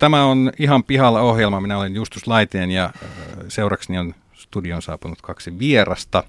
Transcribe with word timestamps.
Tämä 0.00 0.24
on 0.24 0.52
ihan 0.58 0.84
pihalla 0.84 1.20
ohjelma. 1.20 1.60
Minä 1.60 1.78
olen 1.78 1.94
Justus 1.94 2.26
Laiteen 2.26 2.70
ja 2.70 2.90
seurakseni 3.48 3.98
on 3.98 4.14
studion 4.32 4.82
saapunut 4.82 5.22
kaksi 5.22 5.58
vierasta, 5.58 6.24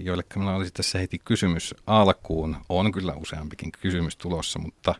joille 0.00 0.22
minulla 0.34 0.54
olisi 0.54 0.72
tässä 0.72 0.98
heti 0.98 1.18
kysymys 1.18 1.74
alkuun. 1.86 2.56
On 2.68 2.92
kyllä 2.92 3.14
useampikin 3.14 3.72
kysymys 3.72 4.16
tulossa, 4.16 4.58
mutta 4.58 4.94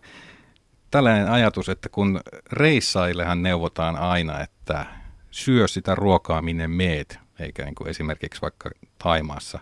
tällainen 0.90 1.30
ajatus, 1.30 1.68
että 1.68 1.88
kun 1.88 2.20
reissaillehan 2.52 3.42
neuvotaan 3.42 3.96
aina, 3.96 4.40
että 4.40 4.86
syö 5.30 5.68
sitä 5.68 5.94
ruokaa 5.94 6.42
minne 6.42 6.68
meet, 6.68 7.18
eikä 7.38 7.64
niin 7.64 7.74
kuin 7.74 7.88
esimerkiksi 7.88 8.42
vaikka 8.42 8.70
Taimaassa 8.98 9.58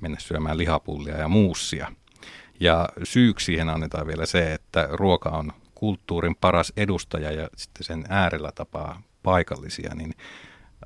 mennä 0.00 0.18
syömään 0.20 0.58
lihapullia 0.58 1.16
ja 1.16 1.28
muussia. 1.28 1.92
Ja 2.60 2.88
syyksi 3.04 3.44
siihen 3.44 3.68
annetaan 3.68 4.06
vielä 4.06 4.26
se, 4.26 4.52
että 4.52 4.88
ruoka 4.92 5.28
on 5.28 5.52
kulttuurin 5.76 6.36
paras 6.40 6.72
edustaja 6.76 7.32
ja 7.32 7.48
sitten 7.56 7.84
sen 7.84 8.04
äärellä 8.08 8.52
tapaa 8.54 9.02
paikallisia, 9.22 9.94
niin 9.94 10.14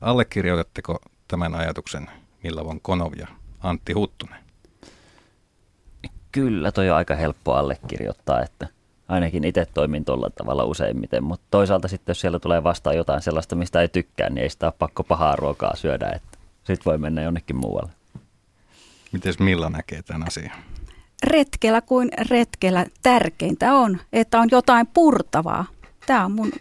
allekirjoitatteko 0.00 0.98
tämän 1.28 1.54
ajatuksen 1.54 2.10
Milla 2.42 2.64
von 2.64 2.80
Konov 2.80 3.12
ja 3.16 3.26
Antti 3.60 3.92
Huttunen? 3.92 4.44
Kyllä, 6.32 6.72
toi 6.72 6.90
on 6.90 6.96
aika 6.96 7.14
helppo 7.14 7.52
allekirjoittaa, 7.52 8.42
että 8.42 8.68
ainakin 9.08 9.44
itse 9.44 9.66
toimin 9.74 10.04
tuolla 10.04 10.30
tavalla 10.30 10.64
useimmiten, 10.64 11.24
mutta 11.24 11.46
toisaalta 11.50 11.88
sitten 11.88 12.10
jos 12.10 12.20
siellä 12.20 12.38
tulee 12.38 12.64
vastaan 12.64 12.96
jotain 12.96 13.22
sellaista, 13.22 13.56
mistä 13.56 13.80
ei 13.80 13.88
tykkää, 13.88 14.30
niin 14.30 14.42
ei 14.42 14.50
sitä 14.50 14.66
ole 14.66 14.74
pakko 14.78 15.04
pahaa 15.04 15.36
ruokaa 15.36 15.76
syödä, 15.76 16.10
että 16.10 16.38
sitten 16.64 16.84
voi 16.84 16.98
mennä 16.98 17.22
jonnekin 17.22 17.56
muualle. 17.56 17.92
Miten 19.12 19.34
Milla 19.38 19.70
näkee 19.70 20.02
tämän 20.02 20.26
asian? 20.26 20.52
Retkellä 21.26 21.80
kuin 21.80 22.08
retkellä 22.30 22.86
tärkeintä 23.02 23.74
on, 23.74 24.00
että 24.12 24.40
on 24.40 24.48
jotain 24.50 24.86
purtavaa. 24.86 25.64
Tämä 26.06 26.24
on 26.24 26.32
mun 26.32 26.52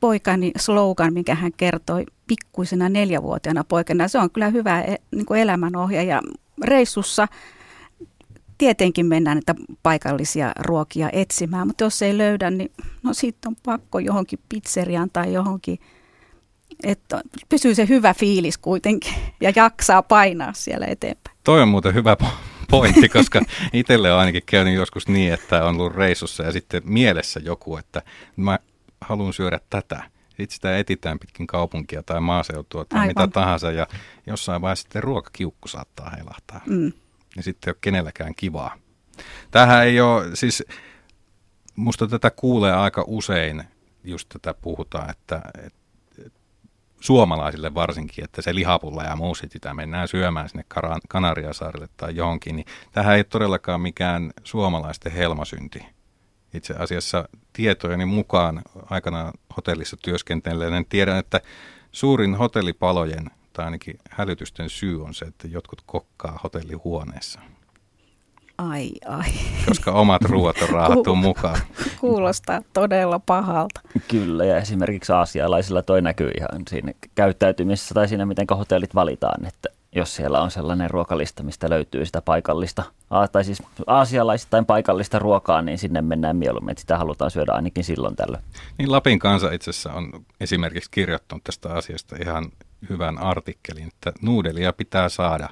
poikani 0.00 0.52
slogan, 0.56 1.12
mikä 1.12 1.34
hän 1.34 1.52
kertoi 1.56 2.04
pikkuisena 2.26 2.88
neljävuotiaana 2.88 3.64
poikana. 3.64 4.08
Se 4.08 4.18
on 4.18 4.30
kyllä 4.30 4.48
hyvä 4.48 4.80
e, 4.80 4.96
niin 5.14 5.26
kuin 5.26 5.40
elämänohja 5.40 6.02
ja 6.02 6.22
reissussa 6.64 7.28
tietenkin 8.58 9.06
mennään 9.06 9.36
näitä 9.36 9.54
paikallisia 9.82 10.52
ruokia 10.58 11.10
etsimään, 11.12 11.66
mutta 11.66 11.84
jos 11.84 12.02
ei 12.02 12.18
löydä, 12.18 12.50
niin 12.50 12.72
no 13.02 13.14
sitten 13.14 13.48
on 13.48 13.56
pakko 13.64 13.98
johonkin 13.98 14.38
pizzeriaan 14.48 15.10
tai 15.12 15.32
johonkin, 15.32 15.78
että 16.82 17.22
pysyy 17.48 17.74
se 17.74 17.88
hyvä 17.88 18.14
fiilis 18.14 18.58
kuitenkin 18.58 19.14
ja 19.40 19.52
jaksaa 19.56 20.02
painaa 20.02 20.52
siellä 20.52 20.86
eteenpäin. 20.86 21.36
Toi 21.44 21.62
on 21.62 21.68
muuten 21.68 21.94
hyvä 21.94 22.16
pointti, 22.70 23.08
koska 23.08 23.40
itselle 23.72 24.12
on 24.12 24.18
ainakin 24.18 24.42
käynyt 24.46 24.74
joskus 24.74 25.08
niin, 25.08 25.32
että 25.32 25.64
on 25.64 25.80
ollut 25.80 25.94
reissussa 25.94 26.42
ja 26.42 26.52
sitten 26.52 26.82
mielessä 26.84 27.40
joku, 27.40 27.76
että 27.76 28.02
mä 28.36 28.58
haluan 29.00 29.32
syödä 29.32 29.60
tätä. 29.70 30.02
Sitten 30.28 30.50
sitä 30.54 30.78
etitään 30.78 31.18
pitkin 31.18 31.46
kaupunkia 31.46 32.02
tai 32.02 32.20
maaseutua 32.20 32.84
tai 32.84 33.00
Aivan. 33.00 33.08
mitä 33.08 33.28
tahansa 33.28 33.72
ja 33.72 33.86
jossain 34.26 34.62
vaiheessa 34.62 34.82
sitten 34.82 35.02
ruokakiukku 35.02 35.68
saattaa 35.68 36.10
heilahtaa. 36.10 36.60
Mm. 36.66 36.92
Ja 37.36 37.42
sitten 37.42 37.68
ei 37.68 37.70
ole 37.70 37.78
kenelläkään 37.80 38.34
kivaa. 38.36 38.76
Tähän 39.50 39.84
ei 39.84 40.00
ole, 40.00 40.36
siis 40.36 40.64
musta 41.76 42.06
tätä 42.06 42.30
kuulee 42.30 42.72
aika 42.72 43.04
usein, 43.06 43.64
just 44.04 44.28
tätä 44.28 44.54
puhutaan, 44.54 45.10
että, 45.10 45.42
että 45.64 45.78
suomalaisille 47.00 47.74
varsinkin, 47.74 48.24
että 48.24 48.42
se 48.42 48.54
lihapulla 48.54 49.02
ja 49.02 49.16
muu 49.16 49.34
sitä 49.34 49.74
mennään 49.74 50.08
syömään 50.08 50.48
sinne 50.48 50.64
Kanariasaarille 51.08 51.88
tai 51.96 52.16
johonkin, 52.16 52.56
niin 52.56 52.66
tähän 52.92 53.16
ei 53.16 53.24
todellakaan 53.24 53.80
mikään 53.80 54.32
suomalaisten 54.44 55.12
helmasynti 55.12 55.96
itse 56.54 56.74
asiassa 56.74 57.28
tietojeni 57.52 58.04
mukaan 58.04 58.62
aikana 58.90 59.32
hotellissa 59.56 59.96
työskenteleen 60.02 60.86
tiedän, 60.88 61.18
että 61.18 61.40
suurin 61.92 62.34
hotellipalojen 62.34 63.30
tai 63.52 63.64
ainakin 63.64 63.98
hälytysten 64.10 64.70
syy 64.70 65.04
on 65.04 65.14
se, 65.14 65.24
että 65.24 65.48
jotkut 65.48 65.82
kokkaa 65.86 66.40
hotellihuoneessa. 66.44 67.40
Ai, 68.58 68.90
ai. 69.06 69.30
Koska 69.68 69.92
omat 69.92 70.22
ruoat 70.22 70.56
on 70.62 70.68
raahattu 70.68 71.14
mukaan. 71.14 71.58
Kuulostaa 72.00 72.60
todella 72.72 73.18
pahalta. 73.18 73.80
Kyllä, 74.08 74.44
ja 74.44 74.56
esimerkiksi 74.56 75.12
aasialaisilla 75.12 75.82
toi 75.82 76.02
näkyy 76.02 76.30
ihan 76.38 76.62
siinä 76.70 76.92
käyttäytymisessä 77.14 77.94
tai 77.94 78.08
siinä, 78.08 78.26
miten 78.26 78.46
hotellit 78.58 78.94
valitaan, 78.94 79.46
että 79.46 79.68
jos 79.92 80.16
siellä 80.16 80.40
on 80.40 80.50
sellainen 80.50 80.90
ruokalista, 80.90 81.42
mistä 81.42 81.70
löytyy 81.70 82.06
sitä 82.06 82.22
paikallista, 82.22 82.82
tai 83.32 83.44
siis 83.44 83.62
aasialaista 83.86 84.50
tai 84.50 84.64
paikallista 84.64 85.18
ruokaa, 85.18 85.62
niin 85.62 85.78
sinne 85.78 86.02
mennään 86.02 86.36
mieluummin, 86.36 86.70
että 86.70 86.80
sitä 86.80 86.98
halutaan 86.98 87.30
syödä 87.30 87.52
ainakin 87.52 87.84
silloin 87.84 88.16
tällöin. 88.16 88.44
Niin 88.78 88.92
Lapin 88.92 89.18
kansa 89.18 89.52
itse 89.52 89.70
asiassa 89.70 89.92
on 89.92 90.24
esimerkiksi 90.40 90.90
kirjoittanut 90.90 91.44
tästä 91.44 91.74
asiasta 91.74 92.16
ihan 92.22 92.52
hyvän 92.90 93.18
artikkelin, 93.18 93.88
että 93.88 94.12
nuudelia 94.22 94.72
pitää 94.72 95.08
saada 95.08 95.48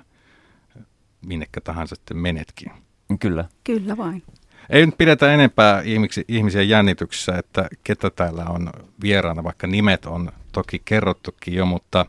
minnekä 1.27 1.61
tahansa 1.61 1.95
sitten 1.95 2.17
menetkin. 2.17 2.73
Kyllä. 3.19 3.45
Kyllä 3.65 3.97
vain. 3.97 4.23
Ei 4.71 4.87
nyt 4.87 4.99
pidetä 4.99 5.33
enempää 5.33 5.81
ihmiksi, 5.81 6.25
ihmisiä 6.29 6.63
jännityksessä, 6.63 7.39
että 7.39 7.69
ketä 7.85 8.11
täällä 8.11 8.45
on 8.45 8.71
vieraana, 9.03 9.45
vaikka 9.45 9.67
nimet 9.67 10.07
on 10.07 10.33
toki 10.53 10.83
kerrottukin 10.85 11.55
jo, 11.55 11.67
mutta 11.67 12.07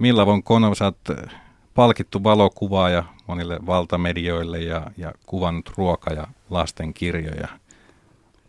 Milla 0.00 0.26
von 0.26 0.42
Konov, 0.42 0.74
sä 0.74 0.84
oot 0.84 1.08
palkittu 1.74 2.24
valokuvaaja 2.24 3.04
monille 3.26 3.58
valtamedioille 3.66 4.58
ja, 4.58 4.90
ja 4.96 5.12
kuvannut 5.26 5.72
ruoka- 5.76 6.12
ja 6.12 6.26
lastenkirjoja. 6.50 7.48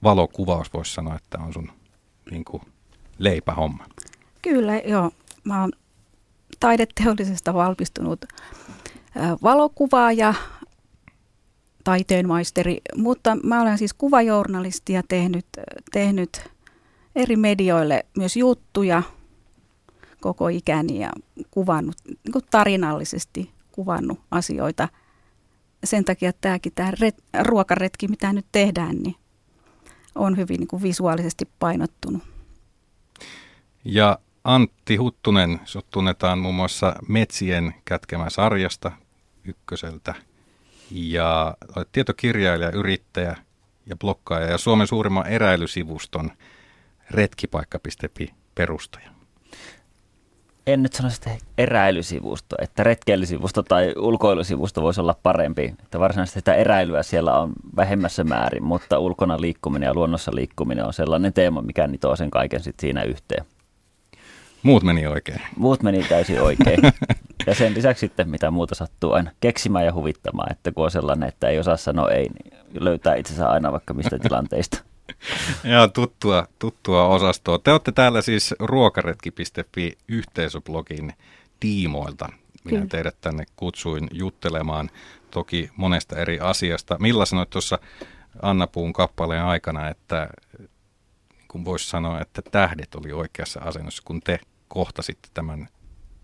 Valokuvaus 0.03 0.73
voisi 0.73 0.93
sanoa, 0.93 1.15
että 1.15 1.37
on 1.37 1.53
sun 1.53 1.71
niin 2.31 2.45
kuin, 2.45 2.61
leipähomma. 3.17 3.85
Kyllä, 4.41 4.77
joo. 4.77 5.11
Mä 5.43 5.61
oon 5.61 5.71
taideteollisesta 6.59 7.53
valmistunut 7.53 8.25
valokuvaaja, 9.43 10.33
taiteenmaisteri, 11.83 12.77
mutta 12.95 13.37
mä 13.43 13.61
olen 13.61 13.77
siis 13.77 13.93
kuvajournalisti 13.93 14.93
ja 14.93 15.03
tehnyt, 15.07 15.45
tehnyt 15.91 16.49
eri 17.15 17.35
medioille 17.35 18.05
myös 18.17 18.37
juttuja– 18.37 19.03
koko 20.21 20.47
ikäni 20.47 20.99
ja 20.99 21.11
kuvannut 21.51 21.95
niin 22.05 22.31
kuin 22.33 22.45
tarinallisesti 22.51 23.51
kuvannut 23.71 24.19
asioita. 24.31 24.89
Sen 25.83 26.05
takia 26.05 26.29
että 26.29 26.41
tämäkin 26.41 26.71
tämä 26.75 26.91
ret, 26.99 27.23
ruokaretki, 27.43 28.07
mitä 28.07 28.33
nyt 28.33 28.45
tehdään, 28.51 28.95
niin 28.95 29.15
on 30.15 30.37
hyvin 30.37 30.59
niin 30.59 30.67
kuin 30.67 30.83
visuaalisesti 30.83 31.49
painottunut. 31.59 32.23
Ja 33.85 34.19
Antti 34.43 34.95
Huttunen, 34.95 35.59
sut 35.65 35.89
tunnetaan 35.89 36.39
muun 36.39 36.55
muassa 36.55 36.95
Metsien 37.07 37.73
kätkemä 37.85 38.29
sarjasta 38.29 38.91
ykköseltä. 39.43 40.15
Ja 40.91 41.57
olet 41.75 41.91
tietokirjailija, 41.91 42.71
yrittäjä 42.71 43.35
ja 43.85 43.95
blokkaaja 43.95 44.51
ja 44.51 44.57
Suomen 44.57 44.87
suurimman 44.87 45.27
eräilysivuston 45.27 46.31
retkipaikka.fi 47.11 48.33
perustaja 48.55 49.11
en 50.67 50.83
nyt 50.83 50.93
sano 50.93 51.09
sitä 51.09 51.29
eräilysivusto, 51.57 52.55
että 52.61 52.83
retkeilysivusto 52.83 53.63
tai 53.63 53.93
ulkoilusivusto 53.97 54.81
voisi 54.81 55.01
olla 55.01 55.15
parempi. 55.23 55.75
Että 55.83 55.99
varsinaisesti 55.99 56.39
sitä 56.39 56.55
eräilyä 56.55 57.03
siellä 57.03 57.39
on 57.39 57.53
vähemmässä 57.75 58.23
määrin, 58.23 58.63
mutta 58.63 58.99
ulkona 58.99 59.41
liikkuminen 59.41 59.87
ja 59.87 59.93
luonnossa 59.93 60.31
liikkuminen 60.35 60.85
on 60.85 60.93
sellainen 60.93 61.33
teema, 61.33 61.61
mikä 61.61 61.87
nitoo 61.87 62.15
sen 62.15 62.31
kaiken 62.31 62.63
sitten 62.63 62.81
siinä 62.81 63.03
yhteen. 63.03 63.45
Muut 64.63 64.83
meni 64.83 65.07
oikein. 65.07 65.41
Muut 65.57 65.83
meni 65.83 66.03
täysin 66.03 66.41
oikein. 66.41 66.79
ja 67.47 67.55
sen 67.55 67.73
lisäksi 67.73 67.99
sitten, 67.99 68.29
mitä 68.29 68.51
muuta 68.51 68.75
sattuu 68.75 69.11
aina 69.11 69.31
keksimään 69.39 69.85
ja 69.85 69.93
huvittamaan, 69.93 70.51
että 70.51 70.71
kun 70.71 70.83
on 70.83 70.91
sellainen, 70.91 71.29
että 71.29 71.49
ei 71.49 71.59
osaa 71.59 71.77
sanoa 71.77 72.09
ei, 72.09 72.29
niin 72.29 72.53
löytää 72.79 73.15
itsensä 73.15 73.49
aina 73.49 73.71
vaikka 73.71 73.93
mistä 73.93 74.19
tilanteista. 74.29 74.83
Joo, 75.63 75.87
tuttua, 75.87 76.47
tuttua 76.59 77.07
osastoa. 77.07 77.59
Te 77.59 77.71
olette 77.71 77.91
täällä 77.91 78.21
siis 78.21 78.55
ruokaretki.fi 78.59 79.97
yhteisöblogin 80.07 81.13
tiimoilta. 81.59 82.29
Minä 82.63 82.77
Kyllä. 82.77 82.89
teidät 82.89 83.15
tänne 83.21 83.43
kutsuin 83.55 84.07
juttelemaan 84.11 84.89
toki 85.31 85.69
monesta 85.75 86.17
eri 86.17 86.39
asiasta. 86.39 86.97
Milla 86.99 87.25
sanoit 87.25 87.49
tuossa 87.49 87.79
Anna 88.41 88.67
Puun 88.67 88.93
kappaleen 88.93 89.43
aikana, 89.43 89.89
että 89.89 90.29
kun 91.47 91.65
voisi 91.65 91.89
sanoa, 91.89 92.21
että 92.21 92.41
tähdet 92.41 92.95
oli 92.95 93.11
oikeassa 93.11 93.59
asennossa, 93.59 94.03
kun 94.05 94.21
te 94.21 94.39
kohtasitte 94.67 95.29
tämän 95.33 95.67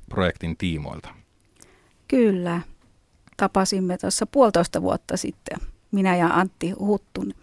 projektin 0.09 0.57
tiimoilta? 0.57 1.09
Kyllä. 2.07 2.61
Tapasimme 3.37 3.97
tuossa 3.97 4.25
puolitoista 4.25 4.81
vuotta 4.81 5.17
sitten 5.17 5.57
minä 5.91 6.15
ja 6.15 6.27
Antti 6.27 6.71
Huttunen. 6.71 7.33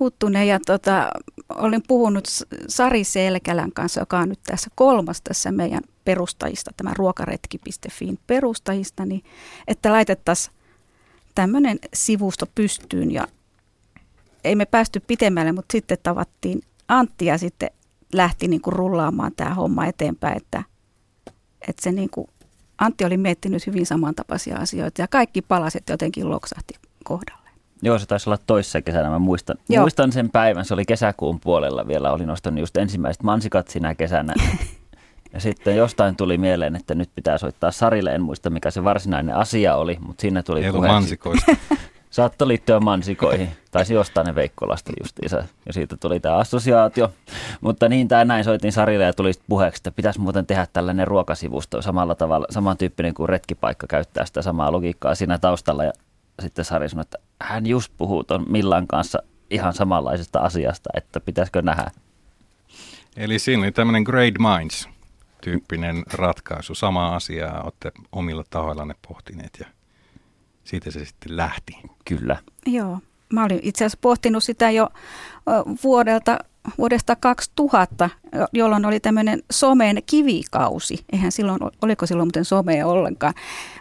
Huttunen 0.00 0.48
ja 0.48 0.60
tota, 0.66 1.10
olin 1.54 1.82
puhunut 1.88 2.28
Sari 2.68 3.04
Selkälän 3.04 3.72
kanssa, 3.72 4.00
joka 4.00 4.18
on 4.18 4.28
nyt 4.28 4.40
tässä 4.46 4.70
kolmas 4.74 5.22
tässä 5.22 5.52
meidän 5.52 5.80
perustajista, 6.04 6.70
tämä 6.76 6.92
ruokaretki.fiin 6.96 8.18
perustajista, 8.26 9.06
niin 9.06 9.24
että 9.68 9.92
laitettaisiin 9.92 10.54
tämmöinen 11.34 11.78
sivusto 11.94 12.46
pystyyn 12.54 13.10
ja 13.10 13.26
ei 14.44 14.54
me 14.56 14.66
päästy 14.66 15.00
pitemmälle, 15.00 15.52
mutta 15.52 15.72
sitten 15.72 15.98
tavattiin 16.02 16.60
Antti 16.88 17.26
ja 17.26 17.38
sitten 17.38 17.70
lähti 18.12 18.48
niin 18.48 18.60
kuin 18.60 18.72
rullaamaan 18.72 19.32
tämä 19.36 19.54
homma 19.54 19.86
eteenpäin, 19.86 20.36
että, 20.36 20.62
että 21.68 21.82
se 21.82 21.92
niin 21.92 22.10
kuin, 22.10 22.28
Antti 22.78 23.04
oli 23.04 23.16
miettinyt 23.16 23.66
hyvin 23.66 23.86
samantapaisia 23.86 24.56
asioita 24.56 25.02
ja 25.02 25.08
kaikki 25.08 25.42
palaset 25.42 25.88
jotenkin 25.88 26.30
loksahti 26.30 26.74
kohdalle. 27.04 27.48
Joo, 27.82 27.98
se 27.98 28.06
taisi 28.06 28.28
olla 28.28 28.38
toissa 28.46 28.82
kesänä. 28.82 29.10
Mä 29.10 29.18
muistan, 29.18 29.56
muistan 29.80 30.12
sen 30.12 30.30
päivän. 30.30 30.64
Se 30.64 30.74
oli 30.74 30.84
kesäkuun 30.84 31.40
puolella 31.40 31.88
vielä. 31.88 32.12
Olin 32.12 32.26
nostanut 32.26 32.60
just 32.60 32.76
ensimmäiset 32.76 33.22
mansikat 33.22 33.68
sinä 33.68 33.94
kesänä. 33.94 34.34
Ja 35.32 35.40
sitten 35.40 35.76
jostain 35.76 36.16
tuli 36.16 36.38
mieleen, 36.38 36.76
että 36.76 36.94
nyt 36.94 37.10
pitää 37.14 37.38
soittaa 37.38 37.70
Sarille. 37.70 38.14
En 38.14 38.22
muista, 38.22 38.50
mikä 38.50 38.70
se 38.70 38.84
varsinainen 38.84 39.34
asia 39.34 39.76
oli, 39.76 39.98
mutta 40.00 40.20
siinä 40.20 40.42
tuli 40.42 40.64
Ei 40.64 40.72
mansikoista. 40.72 41.56
Saatto 42.10 42.48
liittyä 42.48 42.80
mansikoihin. 42.80 43.48
Taisi 43.70 43.94
jostain 43.94 44.26
ne 44.26 44.34
Veikkolasta 44.34 44.92
justiinsa. 45.02 45.44
Ja 45.66 45.72
siitä 45.72 45.96
tuli 45.96 46.20
tämä 46.20 46.36
assosiaatio. 46.36 47.12
Mutta 47.60 47.88
niin 47.88 48.08
tai 48.08 48.24
näin 48.24 48.44
soitin 48.44 48.72
Sarille 48.72 49.04
ja 49.04 49.12
tuli 49.12 49.32
puheeksi, 49.48 49.80
että 49.80 49.90
pitäisi 49.90 50.20
muuten 50.20 50.46
tehdä 50.46 50.66
tällainen 50.72 51.06
ruokasivusto 51.06 51.82
samalla 51.82 52.14
tavalla, 52.14 52.46
samantyyppinen 52.50 53.14
kuin 53.14 53.28
retkipaikka 53.28 53.86
käyttää 53.86 54.26
sitä 54.26 54.42
samaa 54.42 54.72
logiikkaa 54.72 55.14
siinä 55.14 55.38
taustalla. 55.38 55.84
Ja 55.84 55.92
sitten 56.42 56.64
Sari 56.64 56.88
sanoi, 56.88 57.02
että 57.02 57.18
hän 57.40 57.66
just 57.66 57.92
puhuu 57.98 58.24
tuon 58.24 58.44
Millan 58.48 58.86
kanssa 58.86 59.18
ihan 59.50 59.72
samanlaisesta 59.72 60.38
asiasta, 60.38 60.90
että 60.94 61.20
pitäisikö 61.20 61.62
nähdä. 61.62 61.90
Eli 63.16 63.38
siinä 63.38 63.62
oli 63.62 63.72
tämmöinen 63.72 64.02
Great 64.02 64.34
Minds 64.38 64.88
tyyppinen 65.40 66.02
ratkaisu. 66.12 66.74
Samaa 66.74 67.16
asiaa 67.16 67.62
olette 67.62 67.92
omilla 68.12 68.44
tahoillanne 68.50 68.94
pohtineet 69.08 69.50
ja 69.60 69.66
siitä 70.68 70.90
se 70.90 71.04
sitten 71.04 71.36
lähti. 71.36 71.76
Kyllä. 72.04 72.36
Joo. 72.66 72.98
Mä 73.32 73.44
olin 73.44 73.60
itse 73.62 73.84
asiassa 73.84 73.98
pohtinut 74.00 74.44
sitä 74.44 74.70
jo 74.70 74.88
vuodelta, 75.84 76.38
vuodesta 76.78 77.16
2000, 77.16 78.10
jolloin 78.52 78.86
oli 78.86 79.00
tämmöinen 79.00 79.42
somen 79.50 80.02
kivikausi. 80.06 81.04
Eihän 81.12 81.32
silloin, 81.32 81.58
oliko 81.82 82.06
silloin 82.06 82.26
muuten 82.26 82.44
somea 82.44 82.86
ollenkaan. 82.86 83.34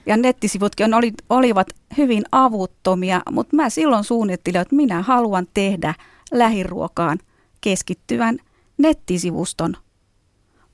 Ja 0.05 0.17
nettisivutkin 0.17 0.93
oli, 0.93 1.13
olivat 1.29 1.67
hyvin 1.97 2.23
avuttomia, 2.31 3.21
mutta 3.31 3.55
mä 3.55 3.69
silloin 3.69 4.03
suunnittelin, 4.03 4.61
että 4.61 4.75
minä 4.75 5.01
haluan 5.01 5.47
tehdä 5.53 5.93
lähiruokaan 6.31 7.19
keskittyvän 7.61 8.37
nettisivuston– 8.77 9.77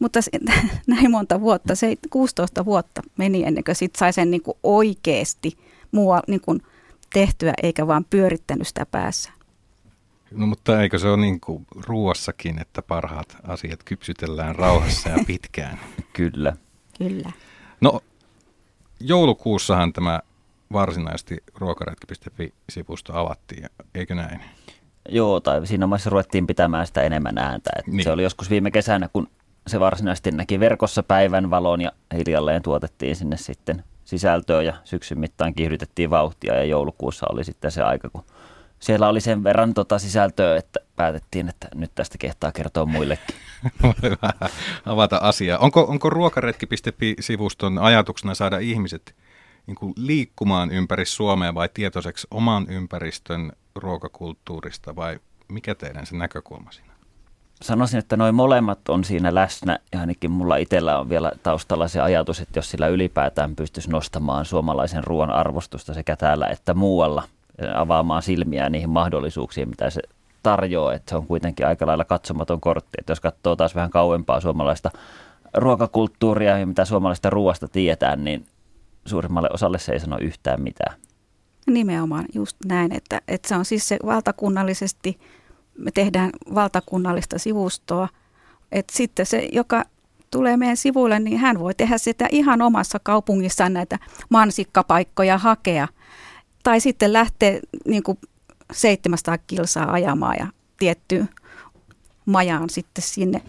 mutta 0.04 0.19
näin 0.88 1.12
monta 1.12 1.42
vuotta, 1.42 1.75
se 1.75 1.95
16 2.10 2.65
vuotta 2.65 3.01
meni 3.18 3.44
ennen 3.44 3.63
kuin 3.63 3.75
sit 3.75 3.95
sai 3.95 4.13
sen 4.13 4.31
niin 4.31 4.42
kuin 4.42 4.57
oikeasti 4.63 5.57
mua 5.94 6.19
niin 6.28 6.42
kuin 6.42 6.62
tehtyä, 7.13 7.54
eikä 7.63 7.88
vaan 7.88 8.06
pyörittänyt 8.10 8.68
sitä 8.68 8.86
päässä. 8.86 9.31
No 10.31 10.45
mutta 10.45 10.81
eikö 10.81 11.00
se 11.00 11.07
ole 11.07 11.18
niin 11.18 11.40
kuin 11.40 11.66
ruoassakin, 11.88 12.62
että 12.62 12.81
parhaat 12.81 13.38
asiat 13.44 13.84
kypsytellään 13.84 14.56
rauhassa 14.56 15.10
ja 15.10 15.18
pitkään? 15.28 15.80
Kyllä. 16.13 16.56
Kyllä. 16.98 17.31
No 17.81 18.01
joulukuussahan 19.00 19.94
tämä 19.94 20.22
varsinaisesti 20.74 21.38
ruokaretki.fi-sivusto 21.56 23.13
avattiin, 23.16 23.69
eikö 23.96 24.16
näin? 24.16 24.42
Joo, 25.10 25.39
tai 25.39 25.68
siinä 25.68 25.89
vaiheessa 25.89 26.10
ruvettiin 26.10 26.48
pitämään 26.48 26.88
sitä 26.88 27.01
enemmän 27.01 27.38
ääntä. 27.38 27.69
Että 27.80 27.92
niin. 27.92 28.04
Se 28.04 28.12
oli 28.12 28.24
joskus 28.24 28.50
viime 28.50 28.72
kesänä, 28.72 29.10
kun 29.13 29.28
se 29.68 29.80
varsinaisesti 29.80 30.31
näki 30.31 30.60
verkossa 30.60 31.04
päivän 31.04 31.50
valon 31.50 31.81
ja 31.81 31.92
hiljalleen 32.18 32.62
tuotettiin 32.62 33.16
sinne 33.16 33.38
sitten 33.38 33.84
sisältöä 34.06 34.62
ja 34.62 34.74
syksyn 34.84 35.20
mittaan 35.20 35.54
kiihdytettiin 35.54 36.10
vauhtia 36.10 36.56
ja 36.56 36.64
joulukuussa 36.64 37.26
oli 37.30 37.44
sitten 37.44 37.72
se 37.72 37.82
aika, 37.82 38.10
kun 38.10 38.24
siellä 38.80 39.08
oli 39.08 39.22
sen 39.22 39.44
verran 39.44 39.74
tota 39.74 40.00
sisältöä, 40.00 40.58
että 40.58 40.80
päätettiin, 40.96 41.50
että 41.50 41.68
nyt 41.76 41.92
tästä 41.96 42.18
kehtaa 42.18 42.52
kertoa 42.52 42.86
muillekin. 42.86 43.36
avata 44.86 45.18
asiaa. 45.18 45.60
Onko, 45.60 45.82
onko 45.82 46.10
ruokaretki.fi-sivuston 46.10 47.78
ajatuksena 47.78 48.36
saada 48.36 48.58
ihmiset 48.58 49.16
niin 49.68 49.76
kuin 49.76 49.94
liikkumaan 49.98 50.72
ympäri 50.72 51.06
Suomea 51.06 51.54
vai 51.54 51.70
tietoiseksi 51.74 52.28
oman 52.32 52.70
ympäristön 52.70 53.52
ruokakulttuurista 53.76 54.96
vai 54.96 55.20
mikä 55.48 55.76
teidän 55.76 56.06
se 56.06 56.16
näkökulma 56.16 56.72
siinä? 56.72 56.93
Sanoisin, 57.63 58.00
että 58.00 58.18
noin 58.18 58.36
molemmat 58.36 58.89
on 58.89 59.04
siinä 59.04 59.36
läsnä 59.36 59.80
ja 59.92 60.00
ainakin 60.00 60.31
mulla 60.31 60.57
itsellä 60.57 61.00
on 61.00 61.10
vielä 61.10 61.31
taustalla 61.44 61.88
se 61.88 62.01
ajatus, 62.01 62.39
että 62.39 62.57
jos 62.57 62.71
sillä 62.71 62.88
ylipäätään 62.88 63.56
pystyisi 63.56 63.89
nostamaan 63.89 64.45
suomalaisen 64.45 65.04
ruoan 65.04 65.30
arvostusta 65.30 65.94
sekä 65.94 66.15
täällä 66.15 66.48
että 66.48 66.74
muualla, 66.74 67.24
avaamaan 67.75 68.21
silmiä 68.21 68.69
niihin 68.69 68.89
mahdollisuuksiin, 68.89 69.69
mitä 69.69 69.89
se 69.89 70.01
tarjoaa, 70.44 70.94
että 70.94 71.10
se 71.10 71.15
on 71.15 71.27
kuitenkin 71.27 71.68
aika 71.68 71.88
lailla 71.88 72.06
katsomaton 72.06 72.62
kortti. 72.62 72.98
Että 73.00 73.12
jos 73.12 73.19
katsoo 73.19 73.56
taas 73.56 73.75
vähän 73.75 73.89
kauempaa 73.89 74.42
suomalaista 74.42 74.92
ruokakulttuuria 75.54 76.57
ja 76.57 76.65
mitä 76.65 76.86
suomalaista 76.86 77.30
ruoasta 77.30 77.68
tietään, 77.68 78.24
niin 78.24 78.45
suurimmalle 79.06 79.50
osalle 79.54 79.80
se 79.80 79.92
ei 79.92 80.00
sano 80.00 80.18
yhtään 80.21 80.62
mitään. 80.62 80.95
Nimenomaan 81.68 82.25
just 82.33 82.57
näin, 82.65 82.92
että, 82.95 83.21
että 83.27 83.48
se 83.48 83.56
on 83.56 83.65
siis 83.65 83.88
se 83.88 83.98
valtakunnallisesti– 84.06 85.19
me 85.78 85.92
tehdään 85.92 86.30
valtakunnallista 86.56 87.40
sivustoa. 87.40 88.08
että 88.72 88.94
sitten 88.98 89.25
se, 89.25 89.50
joka 89.52 89.84
tulee 90.31 90.58
meidän 90.58 90.78
sivuille, 90.78 91.20
niin 91.20 91.38
hän 91.38 91.60
voi 91.60 91.74
tehdä 91.74 91.98
sitä 91.98 92.28
ihan 92.31 92.62
omassa 92.62 93.00
kaupungissaan 93.04 93.74
näitä 93.74 94.00
mansikkapaikkoja 94.30 95.38
hakea. 95.38 95.88
Tai 96.64 96.80
sitten 96.80 97.14
lähteä 97.14 97.60
niin 97.86 98.04
kuin 98.04 98.18
700 98.72 99.38
kilsaa 99.38 99.92
ajamaan 99.92 100.36
ja 100.40 100.48
tiettyyn 100.80 101.30
majaan 102.25 102.70
sitten 102.70 103.02
sinne 103.02 103.42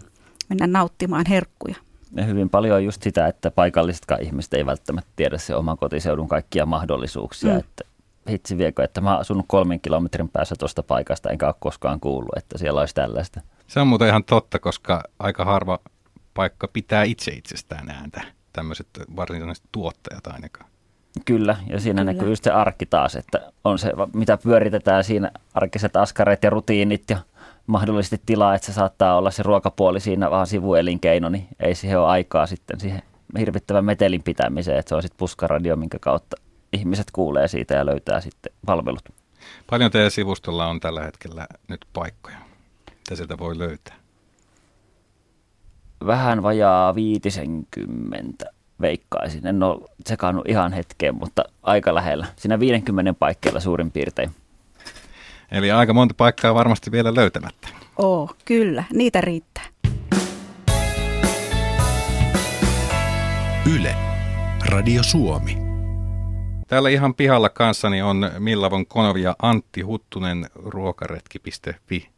mennä 0.49 0.67
nauttimaan 0.67 1.25
herkkuja. 1.29 1.75
Ja 2.17 2.25
hyvin 2.25 2.50
paljon 2.50 2.76
on 2.76 2.85
just 2.85 3.03
sitä, 3.03 3.26
että 3.26 3.50
paikallisetkaan 3.50 4.23
ihmiset 4.23 4.55
ei 4.55 4.67
välttämättä 4.67 5.11
tiedä 5.17 5.38
se 5.38 5.55
oman 5.55 5.79
kotiseudun 5.79 6.29
kaikkia 6.29 6.67
mahdollisuuksia. 6.67 7.53
Mm. 7.53 7.59
Että 7.59 7.85
hitsi 8.31 8.59
viekö, 8.59 8.85
että 8.85 9.00
mä 9.00 9.11
oon 9.11 9.21
asunut 9.21 9.44
kolmen 9.49 9.81
kilometrin 9.81 10.29
päässä 10.29 10.55
tuosta 10.59 10.82
paikasta, 10.82 11.31
enkä 11.31 11.47
ole 11.47 11.55
koskaan 11.59 12.00
kuullut, 12.00 12.37
että 12.37 12.59
siellä 12.59 12.81
olisi 12.81 12.94
tällaista. 12.94 13.41
Se 13.67 13.81
on 13.81 13.87
muuten 13.87 14.09
ihan 14.09 14.25
totta, 14.25 14.59
koska 14.59 15.03
aika 15.19 15.44
harva 15.44 15.79
paikka 16.35 16.69
pitää 16.69 17.03
itse 17.03 17.31
itsestään 17.31 17.91
ääntä, 17.91 18.21
tämmöiset 18.53 18.88
varsinaiset 19.17 19.65
tuottajat 19.73 20.26
ainakaan. 20.26 20.71
Kyllä, 21.25 21.56
ja 21.71 21.81
siinä 21.81 22.00
Kyllä. 22.00 22.12
näkyy 22.12 22.29
just 22.29 22.44
se 22.44 22.50
arkki 22.50 22.87
taas, 22.87 23.17
että 23.17 23.53
on 23.65 23.79
se, 23.79 23.93
mitä 24.15 24.38
pyöritetään 24.43 25.05
siinä, 25.05 25.31
arkiset 25.55 25.97
askareet 25.97 26.43
ja 26.43 26.50
rutiinit 26.50 27.11
ja 27.11 27.19
mahdollisesti 27.67 28.21
tilaa, 28.26 28.55
että 28.55 28.67
se 28.67 28.73
saattaa 28.73 29.17
olla 29.17 29.31
se 29.31 29.43
ruokapuoli 29.43 30.00
siinä 30.00 30.31
vaan 30.31 30.47
sivuelinkeino, 30.47 31.29
niin 31.29 31.49
ei 31.61 31.75
siihen 31.75 31.99
ole 31.99 32.06
aikaa 32.06 32.47
sitten 32.47 32.81
siihen 32.81 33.02
hirvittävän 33.38 33.85
metelin 33.85 34.23
pitämiseen, 34.23 34.78
että 34.78 34.88
se 34.88 34.95
on 34.95 35.02
sitten 35.02 35.19
puskaradio, 35.19 35.76
minkä 35.76 35.99
kautta 36.00 36.37
ihmiset 36.75 37.07
kuulee 37.12 37.49
siitä 37.49 37.75
ja 37.75 37.87
löytää 37.87 38.21
sitten 38.21 38.52
palvelut. 38.66 39.09
Paljon 39.71 39.90
teidän 39.90 40.11
sivustolla 40.11 40.66
on 40.66 40.81
tällä 40.81 41.02
hetkellä 41.02 41.47
nyt 41.69 41.85
paikkoja, 41.93 42.37
mitä 42.88 43.16
sieltä 43.16 43.38
voi 43.38 43.59
löytää? 43.59 43.95
Vähän 46.07 46.43
vajaa 46.43 46.95
viitisenkymmentä 46.95 48.47
veikkaisin. 48.81 49.47
En 49.47 49.62
ole 49.62 49.88
tsekannut 50.04 50.49
ihan 50.49 50.73
hetkeen, 50.73 51.14
mutta 51.14 51.45
aika 51.62 51.95
lähellä. 51.95 52.26
Siinä 52.37 52.61
50 52.61 53.14
paikkeilla 53.14 53.61
suurin 53.61 53.90
piirtein. 53.90 54.31
Eli 55.50 55.71
aika 55.71 55.93
monta 55.93 56.14
paikkaa 56.16 56.54
varmasti 56.54 56.93
vielä 56.93 57.14
löytämättä. 57.14 57.69
Oo, 57.97 58.31
kyllä. 58.45 58.85
Niitä 58.93 59.21
riittää. 59.21 59.64
Yle. 63.75 63.97
Radio 64.66 65.02
Suomi. 65.02 65.63
Täällä 66.75 66.88
ihan 66.88 67.14
pihalla 67.14 67.49
kanssani 67.49 68.02
on 68.02 68.31
Millavon 68.38 68.87
Konovi 68.87 69.23
ja 69.23 69.37
Antti 69.43 69.81
Huttunen 69.81 70.47
ruokaretki.fi 70.54 72.09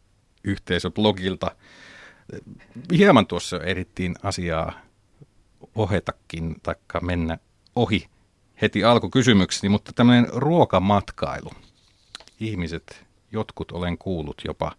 yhteisöblogilta. 0.45 1.51
Hieman 2.93 3.27
tuossa 3.27 3.61
ehdittiin 3.61 4.15
asiaa 4.23 4.73
ohetakin, 5.75 6.57
taikka 6.63 7.01
mennä 7.01 7.39
ohi 7.75 8.07
heti 8.63 8.85
alkukysymykseni, 8.85 9.69
mutta 9.69 9.93
tämmöinen 9.93 10.27
ruokamatkailu. 10.33 11.51
Ihmiset, 12.41 13.05
jotkut 13.33 13.73
olen 13.73 13.99
kuullut 13.99 14.43
jopa, 14.45 14.73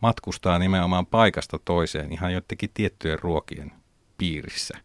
matkustaa 0.00 0.58
nimenomaan 0.58 1.06
paikasta 1.06 1.58
toiseen 1.64 2.12
ihan 2.12 2.32
jotenkin 2.32 2.70
tiettyjen 2.74 3.18
ruokien 3.18 3.72
piirissä, 4.18 4.78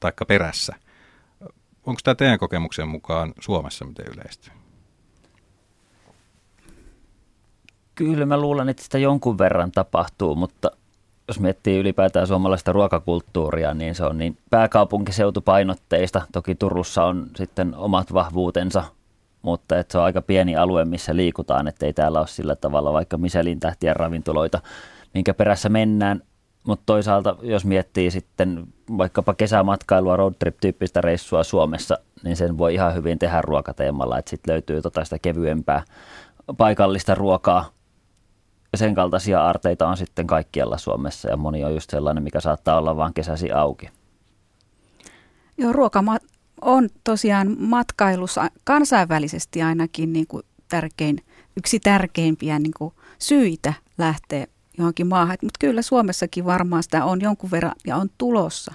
taikka 0.00 0.24
perässä– 0.24 0.74
onko 1.88 2.00
tämä 2.04 2.14
teidän 2.14 2.38
kokemuksen 2.38 2.88
mukaan 2.88 3.32
Suomessa 3.40 3.84
miten 3.84 4.06
yleistä? 4.14 4.52
Kyllä 7.94 8.26
mä 8.26 8.36
luulen, 8.36 8.68
että 8.68 8.82
sitä 8.82 8.98
jonkun 8.98 9.38
verran 9.38 9.72
tapahtuu, 9.72 10.34
mutta 10.34 10.70
jos 11.28 11.40
miettii 11.40 11.78
ylipäätään 11.78 12.26
suomalaista 12.26 12.72
ruokakulttuuria, 12.72 13.74
niin 13.74 13.94
se 13.94 14.04
on 14.04 14.18
niin 14.18 14.38
pääkaupunkiseutupainotteista. 14.50 16.22
Toki 16.32 16.54
Turussa 16.54 17.04
on 17.04 17.26
sitten 17.36 17.74
omat 17.74 18.12
vahvuutensa, 18.12 18.84
mutta 19.42 19.78
että 19.78 19.92
se 19.92 19.98
on 19.98 20.04
aika 20.04 20.22
pieni 20.22 20.56
alue, 20.56 20.84
missä 20.84 21.16
liikutaan, 21.16 21.68
että 21.68 21.86
ei 21.86 21.92
täällä 21.92 22.18
ole 22.18 22.26
sillä 22.26 22.56
tavalla 22.56 22.92
vaikka 22.92 23.18
Michelin 23.18 23.60
tähtien 23.60 23.96
ravintoloita, 23.96 24.60
minkä 25.14 25.34
perässä 25.34 25.68
mennään. 25.68 26.22
Mutta 26.68 26.82
toisaalta, 26.86 27.36
jos 27.42 27.64
miettii 27.64 28.10
sitten 28.10 28.66
vaikkapa 28.98 29.34
kesämatkailua, 29.34 30.16
roadtrip-tyyppistä 30.16 31.00
reissua 31.00 31.44
Suomessa, 31.44 31.98
niin 32.24 32.36
sen 32.36 32.58
voi 32.58 32.74
ihan 32.74 32.94
hyvin 32.94 33.18
tehdä 33.18 33.42
ruokateemalla, 33.42 34.18
että 34.18 34.30
sitten 34.30 34.52
löytyy 34.52 34.82
tota 34.82 35.04
sitä 35.04 35.18
kevyempää 35.18 35.82
paikallista 36.56 37.14
ruokaa. 37.14 37.70
Sen 38.76 38.94
kaltaisia 38.94 39.42
aarteita 39.42 39.88
on 39.88 39.96
sitten 39.96 40.26
kaikkialla 40.26 40.78
Suomessa 40.78 41.30
ja 41.30 41.36
moni 41.36 41.64
on 41.64 41.74
just 41.74 41.90
sellainen, 41.90 42.22
mikä 42.22 42.40
saattaa 42.40 42.78
olla 42.78 42.96
vain 42.96 43.14
kesäsi 43.14 43.52
auki. 43.52 43.90
Joo, 45.58 45.72
ruoka 45.72 46.04
on 46.60 46.88
tosiaan 47.04 47.56
matkailussa 47.58 48.50
kansainvälisesti 48.64 49.62
ainakin 49.62 50.12
niin 50.12 50.26
kuin 50.26 50.42
tärkein, 50.68 51.18
yksi 51.56 51.80
tärkeimpiä 51.80 52.58
niin 52.58 52.74
kuin 52.78 52.94
syitä 53.18 53.72
lähteä 53.98 54.46
johonkin 54.78 55.06
maahan. 55.06 55.36
Mutta 55.42 55.58
kyllä 55.60 55.82
Suomessakin 55.82 56.44
varmaan 56.44 56.82
sitä 56.82 57.04
on 57.04 57.20
jonkun 57.20 57.50
verran 57.50 57.72
ja 57.86 57.96
on 57.96 58.10
tulossa. 58.18 58.74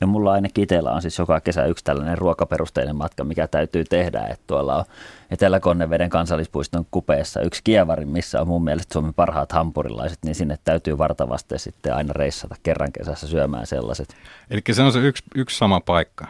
Ja 0.00 0.06
mulla 0.06 0.32
ainakin 0.32 0.62
itsellä 0.62 0.90
on 0.92 1.02
siis 1.02 1.18
joka 1.18 1.40
kesä 1.40 1.64
yksi 1.64 1.84
tällainen 1.84 2.18
ruokaperusteinen 2.18 2.96
matka, 2.96 3.24
mikä 3.24 3.46
täytyy 3.46 3.84
tehdä. 3.84 4.20
Että 4.20 4.44
tuolla 4.46 4.76
on 4.76 4.84
Etelä-Konneveden 5.30 6.10
kansallispuiston 6.10 6.86
kupeessa 6.90 7.40
yksi 7.40 7.60
kievari, 7.64 8.04
missä 8.04 8.40
on 8.40 8.48
mun 8.48 8.64
mielestä 8.64 8.92
Suomen 8.92 9.14
parhaat 9.14 9.52
hampurilaiset, 9.52 10.18
niin 10.24 10.34
sinne 10.34 10.58
täytyy 10.64 10.98
vartavasti 10.98 11.58
sitten 11.58 11.94
aina 11.94 12.12
reissata 12.12 12.54
kerran 12.62 12.92
kesässä 12.92 13.26
syömään 13.26 13.66
sellaiset. 13.66 14.16
Eli 14.50 14.60
se 14.72 14.82
on 14.82 14.92
se 14.92 14.98
yksi, 14.98 15.24
yksi 15.34 15.58
sama 15.58 15.80
paikka. 15.80 16.26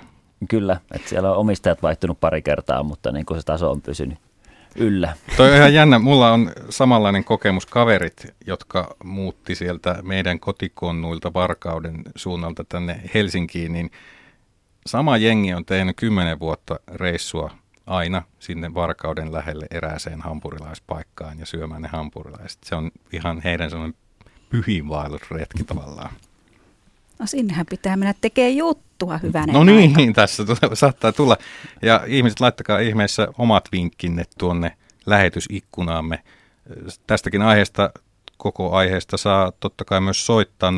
Kyllä, 0.48 0.80
että 0.94 1.08
siellä 1.08 1.30
on 1.30 1.36
omistajat 1.36 1.82
vaihtunut 1.82 2.20
pari 2.20 2.42
kertaa, 2.42 2.82
mutta 2.82 3.12
niin 3.12 3.26
kuin 3.26 3.40
se 3.40 3.46
taso 3.46 3.70
on 3.70 3.82
pysynyt 3.82 4.18
yllä. 4.76 5.16
Toi 5.36 5.50
on 5.50 5.56
ihan 5.56 5.74
jännä. 5.74 5.98
Mulla 5.98 6.32
on 6.32 6.52
samanlainen 6.70 7.24
kokemus 7.24 7.66
kaverit, 7.66 8.26
jotka 8.46 8.96
muutti 9.04 9.54
sieltä 9.54 9.98
meidän 10.02 10.40
kotikonnuilta 10.40 11.34
Varkauden 11.34 12.02
suunnalta 12.16 12.64
tänne 12.68 13.00
Helsinkiin, 13.14 13.72
niin 13.72 13.90
sama 14.86 15.16
jengi 15.16 15.54
on 15.54 15.64
tehnyt 15.64 15.96
kymmenen 15.96 16.40
vuotta 16.40 16.80
reissua 16.94 17.50
aina 17.86 18.22
sinne 18.38 18.74
Varkauden 18.74 19.32
lähelle 19.32 19.66
erääseen 19.70 20.20
hampurilaispaikkaan 20.20 21.38
ja 21.38 21.46
syömään 21.46 21.82
ne 21.82 21.88
hampurilaiset. 21.88 22.64
Se 22.64 22.74
on 22.74 22.90
ihan 23.12 23.40
heidän 23.44 23.70
sellainen 23.70 23.98
pyhiinvaellusretki 24.50 25.64
tavallaan. 25.64 26.10
No 27.18 27.26
sinnehän 27.26 27.66
pitää 27.66 27.96
mennä 27.96 28.14
tekemään 28.20 28.56
juttua 29.00 29.18
hyvänä 29.18 29.52
No 29.52 29.64
niin, 29.64 29.98
aika. 29.98 30.12
tässä 30.20 30.44
tulee, 30.44 30.74
saattaa 30.74 31.12
tulla. 31.12 31.36
Ja 31.82 32.04
ihmiset, 32.06 32.40
laittakaa 32.40 32.78
ihmeessä 32.78 33.28
omat 33.38 33.68
vinkkinne 33.72 34.24
tuonne 34.38 34.76
lähetysikkunaamme. 35.06 36.22
Tästäkin 37.06 37.42
aiheesta, 37.42 37.92
koko 38.36 38.72
aiheesta 38.72 39.16
saa 39.16 39.52
totta 39.60 39.84
kai 39.84 40.00
myös 40.00 40.26
soittaa 40.26 40.70
020317600 40.70 40.74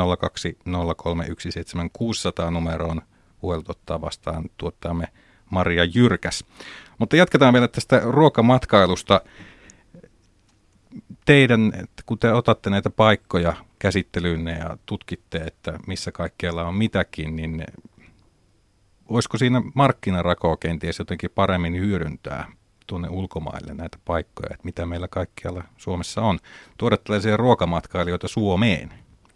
numeroon. 2.50 3.02
Puhelut 3.40 3.70
ottaa 3.70 4.00
vastaan 4.00 4.44
tuottajamme 4.56 5.08
Maria 5.50 5.84
Jyrkäs. 5.84 6.44
Mutta 6.98 7.16
jatketaan 7.16 7.54
vielä 7.54 7.68
tästä 7.68 8.00
ruokamatkailusta. 8.04 9.20
Teidän, 11.24 11.72
kun 12.06 12.18
te 12.18 12.32
otatte 12.32 12.70
näitä 12.70 12.90
paikkoja 12.90 13.56
käsittelyynne 13.78 14.58
ja 14.58 14.76
tutkitte, 14.86 15.38
että 15.38 15.78
missä 15.86 16.12
kaikkialla 16.12 16.64
on 16.64 16.74
mitäkin, 16.74 17.36
niin 17.36 17.64
voisiko 19.10 19.38
siinä 19.38 19.62
markkinarakoa 19.74 20.56
kenties 20.56 20.98
jotenkin 20.98 21.30
paremmin 21.34 21.80
hyödyntää 21.80 22.46
tuonne 22.86 23.08
ulkomaille 23.08 23.74
näitä 23.74 23.98
paikkoja, 24.04 24.48
että 24.50 24.64
mitä 24.64 24.86
meillä 24.86 25.08
kaikkialla 25.08 25.64
Suomessa 25.76 26.22
on. 26.22 26.38
Tuoda 26.78 26.96
tällaisia 26.96 27.36
ruokamatkailijoita 27.36 28.28
Suomeen 28.28 28.92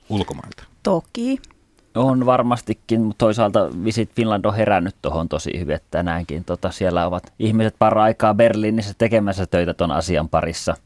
ulkomailta. 0.09 0.65
Toki. 0.83 1.39
On 1.95 2.27
varmastikin, 2.27 3.01
mutta 3.01 3.19
toisaalta 3.19 3.71
Visit 3.85 4.11
Finland 4.15 4.45
on 4.45 4.55
herännyt 4.55 4.97
tuohon 5.03 5.29
tosi 5.29 5.59
hyvin, 5.59 5.77
että 5.77 5.89
tänäänkin 5.91 6.45
tota, 6.45 6.71
siellä 6.71 7.07
ovat 7.07 7.33
ihmiset 7.39 7.75
para 7.79 8.03
aikaa 8.03 8.35
Berliinissä 8.35 8.95
tekemässä 8.99 9.47
töitä 9.47 9.75
tuon 9.75 9.91
asian 9.91 10.29
parissa– 10.29 10.75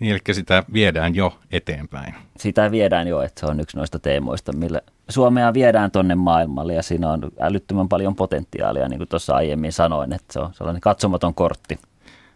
niin, 0.00 0.12
eli 0.12 0.34
sitä 0.34 0.64
viedään 0.72 1.14
jo 1.14 1.38
eteenpäin. 1.50 2.14
Sitä 2.36 2.70
viedään 2.70 3.08
jo, 3.08 3.22
että 3.22 3.40
se 3.40 3.46
on 3.46 3.60
yksi 3.60 3.76
noista 3.76 3.98
teemoista, 3.98 4.52
millä 4.52 4.80
Suomea 5.08 5.52
viedään 5.52 5.90
tuonne 5.90 6.14
maailmalle 6.14 6.74
ja 6.74 6.82
siinä 6.82 7.10
on 7.10 7.30
älyttömän 7.40 7.88
paljon 7.88 8.16
potentiaalia, 8.16 8.88
niin 8.88 8.98
kuin 8.98 9.08
tuossa 9.08 9.34
aiemmin 9.34 9.72
sanoin, 9.72 10.12
että 10.12 10.32
se 10.32 10.40
on 10.40 10.54
sellainen 10.54 10.80
katsomaton 10.80 11.34
kortti. 11.34 11.78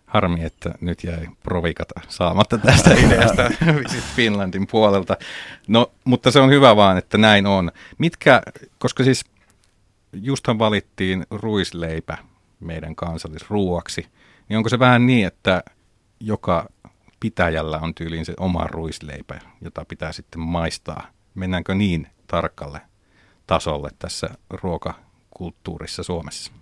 Harmi, 0.06 0.44
että 0.44 0.74
nyt 0.80 1.04
jäi 1.04 1.28
provikata 1.42 2.00
saamatta 2.08 2.58
tästä 2.58 2.90
ideasta 3.06 3.42
Visit 3.84 4.04
Finlandin 4.16 4.66
puolelta. 4.66 5.16
No, 5.68 5.90
mutta 6.04 6.30
se 6.30 6.40
on 6.40 6.50
hyvä 6.50 6.76
vaan, 6.76 6.98
että 6.98 7.18
näin 7.18 7.46
on. 7.46 7.70
Mitkä, 7.98 8.42
koska 8.78 9.04
siis 9.04 9.24
justhan 10.12 10.58
valittiin 10.58 11.26
ruisleipä 11.30 12.18
meidän 12.60 12.96
kansallisruuaksi, 12.96 14.06
niin 14.48 14.56
onko 14.56 14.68
se 14.68 14.78
vähän 14.78 15.06
niin, 15.06 15.26
että 15.26 15.62
joka 16.20 16.68
pitäjällä 17.20 17.78
on 17.78 17.94
tyyliin 17.94 18.24
se 18.24 18.34
oma 18.40 18.66
ruisleipä, 18.66 19.40
jota 19.60 19.84
pitää 19.84 20.12
sitten 20.12 20.40
maistaa. 20.40 21.06
Mennäänkö 21.34 21.74
niin 21.74 22.06
tarkalle 22.28 22.80
tasolle 23.46 23.90
tässä 23.98 24.28
ruokakulttuurissa 24.50 26.02
Suomessa? 26.02 26.52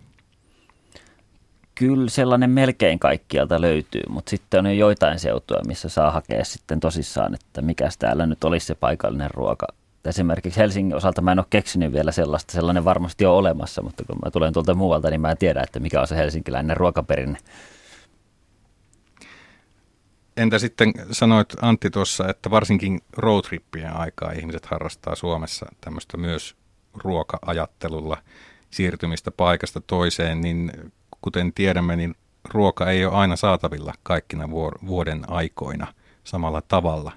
Kyllä 1.74 2.10
sellainen 2.10 2.50
melkein 2.50 2.98
kaikkialta 2.98 3.60
löytyy, 3.60 4.02
mutta 4.08 4.30
sitten 4.30 4.60
on 4.60 4.66
jo 4.66 4.72
joitain 4.72 5.18
seutuja, 5.18 5.60
missä 5.66 5.88
saa 5.88 6.10
hakea 6.10 6.44
sitten 6.44 6.80
tosissaan, 6.80 7.34
että 7.34 7.62
mikä 7.62 7.88
täällä 7.98 8.26
nyt 8.26 8.44
olisi 8.44 8.66
se 8.66 8.74
paikallinen 8.74 9.30
ruoka. 9.30 9.66
Esimerkiksi 10.04 10.60
Helsingin 10.60 10.96
osalta 10.96 11.22
mä 11.22 11.32
en 11.32 11.38
ole 11.38 11.46
keksinyt 11.50 11.92
vielä 11.92 12.12
sellaista, 12.12 12.52
sellainen 12.52 12.84
varmasti 12.84 13.26
on 13.26 13.34
olemassa, 13.34 13.82
mutta 13.82 14.04
kun 14.04 14.18
mä 14.24 14.30
tulen 14.30 14.52
tuolta 14.52 14.74
muualta, 14.74 15.10
niin 15.10 15.20
mä 15.20 15.30
en 15.30 15.38
tiedä, 15.38 15.62
että 15.62 15.80
mikä 15.80 16.00
on 16.00 16.06
se 16.06 16.16
helsinkiläinen 16.16 16.76
ruokaperinne. 16.76 17.38
Entä 20.36 20.58
sitten 20.58 20.92
sanoit 21.12 21.54
Antti 21.62 21.90
tuossa, 21.90 22.28
että 22.28 22.50
varsinkin 22.50 23.00
roadtrippien 23.12 23.96
aikaa 23.96 24.32
ihmiset 24.32 24.66
harrastaa 24.66 25.14
Suomessa 25.14 25.66
tämmöistä 25.80 26.16
myös 26.16 26.56
ruoka-ajattelulla 26.94 28.18
siirtymistä 28.70 29.30
paikasta 29.30 29.80
toiseen, 29.80 30.40
niin 30.40 30.72
kuten 31.20 31.52
tiedämme, 31.52 31.96
niin 31.96 32.14
ruoka 32.54 32.90
ei 32.90 33.04
ole 33.04 33.14
aina 33.14 33.36
saatavilla 33.36 33.92
kaikkina 34.02 34.50
vuoden 34.86 35.30
aikoina 35.30 35.86
samalla 36.24 36.62
tavalla. 36.62 37.12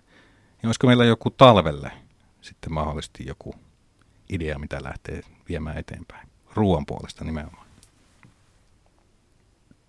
Niin 0.61 0.67
olisiko 0.67 0.87
meillä 0.87 1.05
joku 1.05 1.29
talvelle 1.29 1.91
sitten 2.41 2.73
mahdollisesti 2.73 3.25
joku 3.27 3.55
idea, 4.29 4.59
mitä 4.59 4.83
lähtee 4.83 5.21
viemään 5.49 5.77
eteenpäin? 5.77 6.29
Ruoan 6.53 6.85
puolesta 6.85 7.25
nimenomaan. 7.25 7.67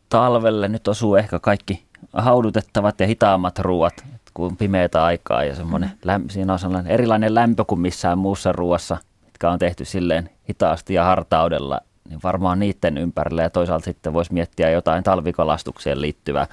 Talvelle 0.09 0.69
nyt 0.69 0.89
osuu 0.89 1.17
ehkä 1.17 1.39
kaikki 1.39 1.90
haudutettavat 2.13 3.01
ja 3.01 3.07
hitaammat 3.07 3.59
ruuat, 3.59 4.05
kuin 4.35 4.57
pimeätä 4.57 5.05
aikaa 5.05 5.45
ja 5.45 5.55
semmoinen, 5.55 5.91
mm. 6.19 6.29
siinä 6.29 6.53
on 6.53 6.59
sellainen 6.59 6.93
erilainen 6.93 7.35
lämpö 7.35 7.65
kuin 7.65 7.81
missään 7.81 8.19
muussa 8.19 8.53
ruoassa, 8.53 8.97
mitkä 9.25 9.51
on 9.51 9.59
tehty 9.59 9.85
silleen 9.85 10.31
hitaasti 10.49 10.95
ja 10.95 11.05
hartaudella, 11.05 11.81
niin 12.09 12.21
varmaan 12.23 12.59
niiden 12.59 12.99
ympärillä 12.99 13.43
ja 13.43 13.51
toisaalta 13.51 13.85
sitten 13.85 14.13
voisi 14.13 14.33
miettiä 14.33 14.71
jotain 14.71 15.05
talvikalastukseen 15.05 16.01
liittyvää, 16.01 16.47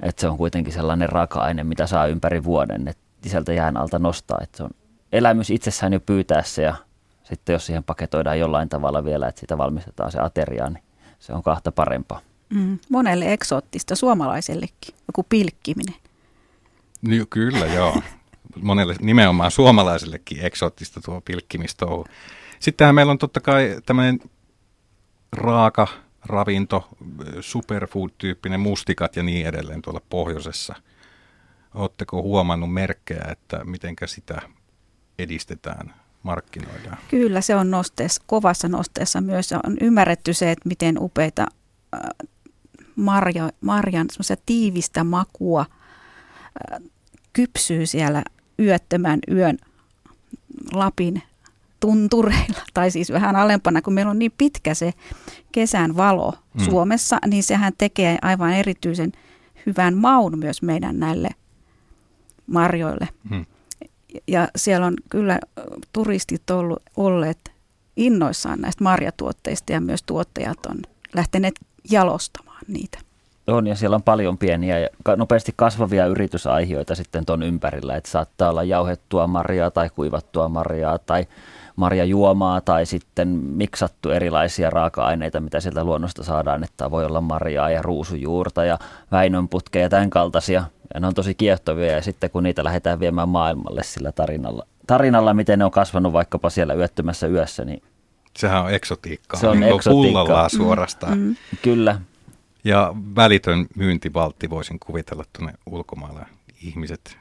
että 0.00 0.20
se 0.20 0.28
on 0.28 0.36
kuitenkin 0.36 0.72
sellainen 0.72 1.08
raaka-aine, 1.08 1.64
mitä 1.64 1.86
saa 1.86 2.06
ympäri 2.06 2.44
vuoden, 2.44 2.88
että 2.88 3.02
sieltä 3.26 3.52
jään 3.52 3.76
alta 3.76 3.98
nostaa, 3.98 4.38
että 4.42 4.56
se 4.56 4.62
on 4.62 4.70
elämys 5.12 5.50
itsessään 5.50 5.92
jo 5.92 6.00
pyytää 6.00 6.42
se 6.42 6.62
ja 6.62 6.74
sitten 7.22 7.52
jos 7.52 7.66
siihen 7.66 7.84
paketoidaan 7.84 8.38
jollain 8.38 8.68
tavalla 8.68 9.04
vielä, 9.04 9.28
että 9.28 9.40
sitä 9.40 9.58
valmistetaan 9.58 10.12
se 10.12 10.20
ateria, 10.20 10.70
niin 10.70 10.84
se 11.18 11.32
on 11.32 11.42
kahta 11.42 11.72
parempaa. 11.72 12.20
Mm, 12.50 12.78
monelle 12.88 13.32
eksoottista, 13.32 13.94
suomalaisellekin, 13.94 14.94
joku 15.08 15.22
pilkkiminen. 15.28 15.94
Niin, 17.02 17.28
kyllä, 17.30 17.66
joo. 17.66 18.02
Monelle 18.62 18.96
nimenomaan 19.00 19.50
suomalaisellekin 19.50 20.44
eksoottista 20.44 21.00
tuo 21.00 21.20
pilkkimistouhu. 21.20 22.06
Sittenhän 22.60 22.94
meillä 22.94 23.10
on 23.10 23.18
totta 23.18 23.40
kai 23.40 23.80
tämmöinen 23.86 24.20
raaka 25.32 25.88
ravinto, 26.24 26.88
superfood-tyyppinen 27.40 28.60
mustikat 28.60 29.16
ja 29.16 29.22
niin 29.22 29.46
edelleen 29.46 29.82
tuolla 29.82 30.00
pohjoisessa. 30.08 30.74
Oletteko 31.74 32.22
huomannut 32.22 32.72
merkkejä, 32.72 33.24
että 33.30 33.64
mitenkä 33.64 34.06
sitä 34.06 34.42
edistetään, 35.18 35.94
markkinoidaan? 36.22 36.98
Kyllä, 37.08 37.40
se 37.40 37.56
on 37.56 37.70
nosteessa, 37.70 38.22
kovassa 38.26 38.68
nosteessa 38.68 39.20
myös. 39.20 39.52
On 39.52 39.76
ymmärretty 39.80 40.32
se, 40.34 40.50
että 40.50 40.68
miten 40.68 40.96
upeita 40.98 41.46
marja, 42.96 43.50
marjan 43.60 44.06
tiivistä 44.46 45.04
makua 45.04 45.66
kypsyy 47.32 47.86
siellä 47.86 48.22
yöttömän 48.58 49.20
yön 49.30 49.58
Lapin 50.72 51.22
tuntureilla, 51.80 52.60
tai 52.74 52.90
siis 52.90 53.12
vähän 53.12 53.36
alempana, 53.36 53.82
kun 53.82 53.92
meillä 53.92 54.10
on 54.10 54.18
niin 54.18 54.32
pitkä 54.38 54.74
se 54.74 54.92
kesän 55.52 55.96
valo 55.96 56.34
mm. 56.54 56.64
Suomessa, 56.64 57.18
niin 57.26 57.42
sehän 57.42 57.72
tekee 57.78 58.18
aivan 58.22 58.52
erityisen 58.52 59.12
hyvän 59.66 59.96
maun 59.96 60.38
myös 60.38 60.62
meidän 60.62 61.00
näille 61.00 61.28
marjoille. 62.46 63.08
Mm. 63.30 63.46
Ja 64.28 64.48
siellä 64.56 64.86
on 64.86 64.94
kyllä 65.10 65.38
turistit 65.92 66.50
ollut, 66.50 66.82
olleet 66.96 67.52
innoissaan 67.96 68.60
näistä 68.60 68.84
marjatuotteista 68.84 69.72
ja 69.72 69.80
myös 69.80 70.02
tuottajat 70.02 70.66
on 70.66 70.76
lähteneet 71.14 71.54
jalostamaan 71.90 72.55
niitä. 72.68 72.98
On 73.46 73.66
ja 73.66 73.74
siellä 73.74 73.94
on 73.94 74.02
paljon 74.02 74.38
pieniä 74.38 74.78
ja 74.78 74.88
nopeasti 75.16 75.52
kasvavia 75.56 76.06
yritysaihioita 76.06 76.94
sitten 76.94 77.26
tuon 77.26 77.42
ympärillä, 77.42 77.96
että 77.96 78.10
saattaa 78.10 78.50
olla 78.50 78.62
jauhettua 78.62 79.26
marjaa 79.26 79.70
tai 79.70 79.90
kuivattua 79.90 80.48
marjaa 80.48 80.98
tai 80.98 81.26
marjajuomaa 81.76 82.60
tai 82.60 82.86
sitten 82.86 83.28
miksattu 83.28 84.10
erilaisia 84.10 84.70
raaka-aineita, 84.70 85.40
mitä 85.40 85.60
sieltä 85.60 85.84
luonnosta 85.84 86.24
saadaan, 86.24 86.64
että 86.64 86.90
voi 86.90 87.04
olla 87.04 87.20
marjaa 87.20 87.70
ja 87.70 87.82
ruusujuurta 87.82 88.64
ja 88.64 88.78
väinönputkeja 89.12 89.84
ja 89.84 89.88
tämän 89.88 90.10
kaltaisia. 90.10 90.64
Ja 90.94 91.00
ne 91.00 91.06
on 91.06 91.14
tosi 91.14 91.34
kiehtovia 91.34 91.92
ja 91.92 92.02
sitten 92.02 92.30
kun 92.30 92.42
niitä 92.42 92.64
lähdetään 92.64 93.00
viemään 93.00 93.28
maailmalle 93.28 93.82
sillä 93.82 94.12
tarinalla, 94.12 94.66
tarinalla 94.86 95.34
miten 95.34 95.58
ne 95.58 95.64
on 95.64 95.70
kasvanut 95.70 96.12
vaikkapa 96.12 96.50
siellä 96.50 96.74
yöttömässä 96.74 97.26
yössä, 97.26 97.64
niin 97.64 97.82
Sehän 98.36 98.62
on 98.62 98.74
eksotiikkaa. 98.74 99.40
Se 99.40 99.48
on 99.48 99.60
niin 99.60 99.74
eksotiikkaa. 99.74 100.48
suorastaan. 100.48 101.18
Mm, 101.18 101.24
mm. 101.24 101.36
Kyllä. 101.62 102.00
Ja 102.66 102.94
välitön 103.16 103.66
myyntivaltti 103.76 104.50
voisin 104.50 104.78
kuvitella 104.78 105.24
tuonne 105.32 105.52
ulkomailla. 105.66 106.26
Ihmiset 106.62 107.18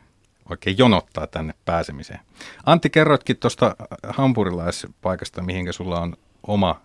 oikein 0.50 0.78
jonottaa 0.78 1.28
tänne 1.28 1.54
pääsemiseen. 1.66 2.20
Antti, 2.66 2.90
kerroitkin 2.90 3.38
tuosta 3.38 3.76
hampurilaispaikasta, 4.08 5.42
mihinkä 5.42 5.72
sulla 5.72 6.02
on 6.02 6.18
oma 6.48 6.82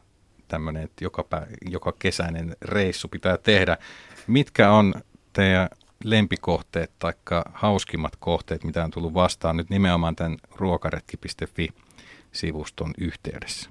tämmöinen, 0.49 0.83
että 0.83 1.05
joka, 1.05 1.25
pä, 1.25 1.47
joka 1.71 1.93
kesäinen 1.99 2.57
reissu 2.63 3.09
pitää 3.09 3.39
tehdä. 3.39 3.79
Mitkä 4.27 4.71
on 4.71 4.95
teidän 5.33 5.69
lempikohteet 6.05 6.93
tai 6.99 7.13
hauskimmat 7.53 8.17
kohteet, 8.17 8.65
mitä 8.65 8.85
on 8.85 8.91
tullut 8.91 9.15
vastaan 9.15 9.57
nyt 9.57 9.71
nimenomaan 9.71 10.17
tämän 10.17 10.39
ruokaretki.fi-sivuston 10.57 12.95
yhteydessä? 12.99 13.71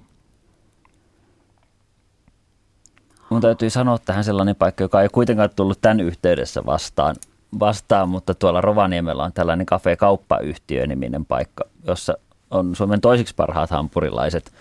Mun 3.29 3.41
täytyy 3.41 3.69
sanoa 3.69 3.97
tähän 3.97 4.23
sellainen 4.23 4.55
paikka, 4.55 4.83
joka 4.83 5.01
ei 5.01 5.09
kuitenkaan 5.09 5.49
tullut 5.55 5.81
tämän 5.81 5.99
yhteydessä 5.99 6.65
vastaan, 6.65 7.15
vastaan 7.59 8.09
mutta 8.09 8.33
tuolla 8.33 8.61
Rovaniemellä 8.61 9.23
on 9.23 9.33
tällainen 9.33 9.65
kafe 9.65 9.95
kauppayhtiö 9.95 10.87
niminen 10.87 11.25
paikka, 11.25 11.63
jossa 11.87 12.17
on 12.51 12.75
Suomen 12.75 13.01
toisiksi 13.01 13.35
parhaat 13.35 13.69
hampurilaiset. 13.69 14.51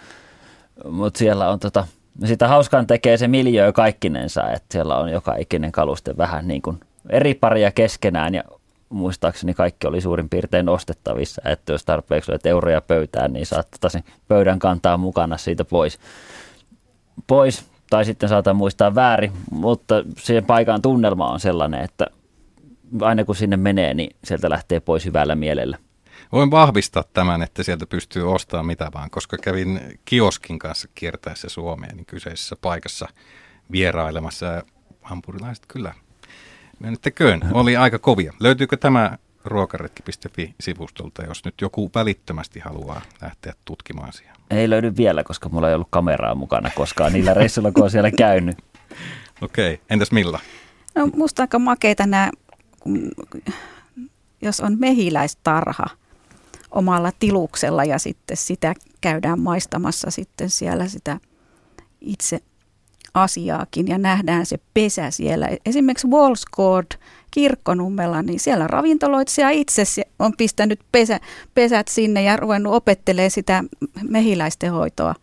Mutta 0.90 1.18
siellä 1.18 1.48
on 1.50 1.58
tota, 1.58 1.87
sitä 2.25 2.48
hauskaan 2.48 2.87
tekee 2.87 3.16
se 3.16 3.28
miljöö 3.28 3.72
kaikkinensa, 3.72 4.50
että 4.50 4.66
siellä 4.72 4.96
on 4.96 5.08
joka 5.08 5.34
ikinen 5.38 5.72
kaluste 5.72 6.16
vähän 6.16 6.48
niin 6.48 6.62
kuin 6.62 6.80
eri 7.10 7.34
paria 7.34 7.70
keskenään 7.70 8.34
ja 8.34 8.44
muistaakseni 8.88 9.54
kaikki 9.54 9.87
oli 9.87 10.00
suurin 10.00 10.28
piirtein 10.28 10.68
ostettavissa, 10.68 11.42
että 11.44 11.72
jos 11.72 11.84
tarpeeksi 11.84 12.32
olet 12.32 12.46
euroja 12.46 12.80
pöytään, 12.80 13.32
niin 13.32 13.46
saat 13.46 13.68
tota 13.70 13.88
sen 13.88 14.04
pöydän 14.28 14.58
kantaa 14.58 14.96
mukana 14.96 15.37
siitä 15.37 15.64
pois. 15.64 15.98
pois. 17.26 17.77
Tai 17.90 18.04
sitten 18.04 18.28
saatan 18.28 18.57
muistaa 18.57 18.95
väärin, 18.95 19.33
mutta 19.50 19.95
siihen 20.18 20.45
paikan 20.45 20.83
tunnelma 20.83 21.30
on 21.30 21.40
sellainen, 21.40 21.85
että 21.85 22.07
aina 23.00 23.25
kun 23.25 23.37
sinne 23.37 23.57
menee, 23.57 23.95
niin 23.95 24.16
sieltä 24.25 24.50
lähtee 24.50 24.80
pois 24.80 25.04
hyvällä 25.04 25.35
mielellä. 25.35 25.78
Voin 26.33 26.50
vahvistaa 26.50 27.04
tämän, 27.12 27.42
että 27.42 27.62
sieltä 27.62 27.87
pystyy 27.87 28.33
ostamaan 28.33 28.66
mitä 28.66 28.90
vaan, 28.95 29.11
koska 29.11 29.37
kävin 29.37 29.80
kioskin 30.04 30.59
kanssa 30.59 30.88
kiertäessä 30.95 31.49
Suomeen 31.49 31.97
niin 31.97 32.07
kyseisessä 32.07 32.57
paikassa 32.61 33.09
vierailemassa 33.73 34.47
ja 34.47 34.62
hampurilaiset 35.02 35.64
kyllä 35.68 35.95
Menetteköön, 36.78 37.40
oli 37.52 37.76
aika 37.76 37.99
kovia. 37.99 38.33
Löytyykö 38.40 38.76
tämä 38.76 39.18
ruokaretki.fi-sivustolta, 39.49 41.25
jos 41.25 41.45
nyt 41.45 41.55
joku 41.61 41.90
välittömästi 41.95 42.61
haluaa 42.61 43.02
lähteä 43.23 43.52
tutkimaan 43.64 44.09
asiaa? 44.09 44.35
Ei 44.50 44.71
löydy 44.71 44.97
vielä, 44.97 45.25
koska 45.25 45.49
mulla 45.49 45.69
ei 45.69 45.75
ollut 45.75 45.88
kameraa 45.90 46.35
mukana 46.35 46.71
koskaan 46.75 47.12
niillä 47.12 47.35
reissuilla, 47.35 47.72
kun 47.72 47.85
on 47.85 47.90
siellä 47.90 48.11
käynyt. 48.11 48.59
Okei, 49.42 49.75
okay. 49.75 49.87
entäs 49.90 50.12
millä? 50.12 50.38
No 50.94 51.07
musta 51.07 51.42
aika 51.42 51.59
makeita 51.59 52.07
nämä, 52.07 52.31
jos 54.42 54.61
on 54.61 54.77
mehiläistarha 54.79 55.87
omalla 56.70 57.12
tiluksella 57.18 57.85
ja 57.85 57.99
sitten 57.99 58.37
sitä 58.37 58.75
käydään 59.01 59.40
maistamassa 59.40 60.11
sitten 60.11 60.51
siellä 60.51 60.88
sitä 60.88 61.20
itse 62.01 62.40
asiaakin 63.14 63.88
ja 63.88 63.99
nähdään 63.99 64.46
se 64.46 64.59
pesä 64.75 65.11
siellä. 65.11 65.49
Esimerkiksi 65.66 66.09
Wallscourt 66.09 67.01
kirkkonummella, 67.31 68.23
niin 68.23 68.41
siellä 68.41 68.67
ravintoloitsija 68.67 69.51
itse 69.51 69.83
on 70.19 70.33
pistänyt 70.38 70.81
pesä, 70.93 71.21
pesät 71.55 71.88
sinne 71.88 72.23
ja 72.23 72.37
ruvennut 72.37 72.75
opettelemaan 72.75 73.31
sitä 73.31 73.64
mehiläisten 74.09 74.73
hoitoa. 74.73 75.14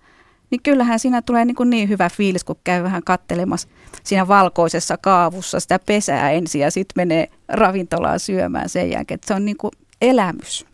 Niin 0.49 0.61
kyllähän 0.63 0.99
siinä 0.99 1.21
tulee 1.21 1.45
niin, 1.45 1.55
kuin 1.55 1.69
niin 1.69 1.89
hyvä 1.89 2.09
fiilis, 2.09 2.43
kun 2.43 2.55
käy 2.63 2.83
vähän 2.83 3.03
kattelemassa 3.03 3.67
siinä 4.03 4.27
valkoisessa 4.27 4.97
kaavussa 4.97 5.59
sitä 5.59 5.79
pesää 5.85 6.31
ensin 6.31 6.61
ja 6.61 6.71
sitten 6.71 6.93
menee 6.95 7.29
ravintolaan 7.47 8.19
syömään 8.19 8.69
sen 8.69 8.89
jälkeen. 8.89 9.19
Se 9.25 9.33
on 9.33 9.45
niin 9.45 9.57
kuin 9.57 9.71
elämys 10.01 10.65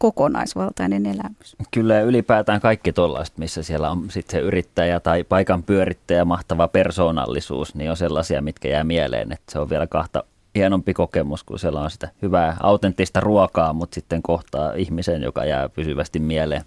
kokonaisvaltainen 0.00 1.06
elämys. 1.06 1.56
Kyllä 1.70 1.94
ja 1.94 2.02
ylipäätään 2.02 2.60
kaikki 2.60 2.92
tuollaiset, 2.92 3.38
missä 3.38 3.62
siellä 3.62 3.90
on 3.90 4.10
sitten 4.10 4.40
se 4.40 4.46
yrittäjä 4.46 5.00
tai 5.00 5.24
paikan 5.24 5.62
pyörittäjä, 5.62 6.24
mahtava 6.24 6.68
persoonallisuus, 6.68 7.74
niin 7.74 7.90
on 7.90 7.96
sellaisia, 7.96 8.42
mitkä 8.42 8.68
jää 8.68 8.84
mieleen. 8.84 9.32
Että 9.32 9.52
se 9.52 9.58
on 9.58 9.70
vielä 9.70 9.86
kahta 9.86 10.24
hienompi 10.54 10.94
kokemus, 10.94 11.44
kun 11.44 11.58
siellä 11.58 11.80
on 11.80 11.90
sitä 11.90 12.08
hyvää, 12.22 12.56
autenttista 12.60 13.20
ruokaa, 13.20 13.72
mutta 13.72 13.94
sitten 13.94 14.22
kohtaa 14.22 14.72
ihmisen, 14.72 15.22
joka 15.22 15.44
jää 15.44 15.68
pysyvästi 15.68 16.18
mieleen. 16.18 16.64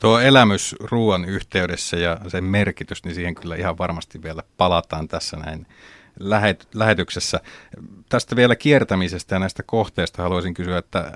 Tuo 0.00 0.20
elämys 0.20 0.76
ruoan 0.80 1.24
yhteydessä 1.24 1.96
ja 1.96 2.18
sen 2.28 2.44
merkitys, 2.44 3.04
niin 3.04 3.14
siihen 3.14 3.34
kyllä 3.34 3.56
ihan 3.56 3.78
varmasti 3.78 4.22
vielä 4.22 4.42
palataan 4.56 5.08
tässä 5.08 5.36
näin 5.36 5.66
lähet, 6.20 6.68
lähetyksessä. 6.74 7.40
Tästä 8.08 8.36
vielä 8.36 8.56
kiertämisestä 8.56 9.34
ja 9.34 9.38
näistä 9.38 9.62
kohteista 9.62 10.22
haluaisin 10.22 10.54
kysyä, 10.54 10.78
että 10.78 11.12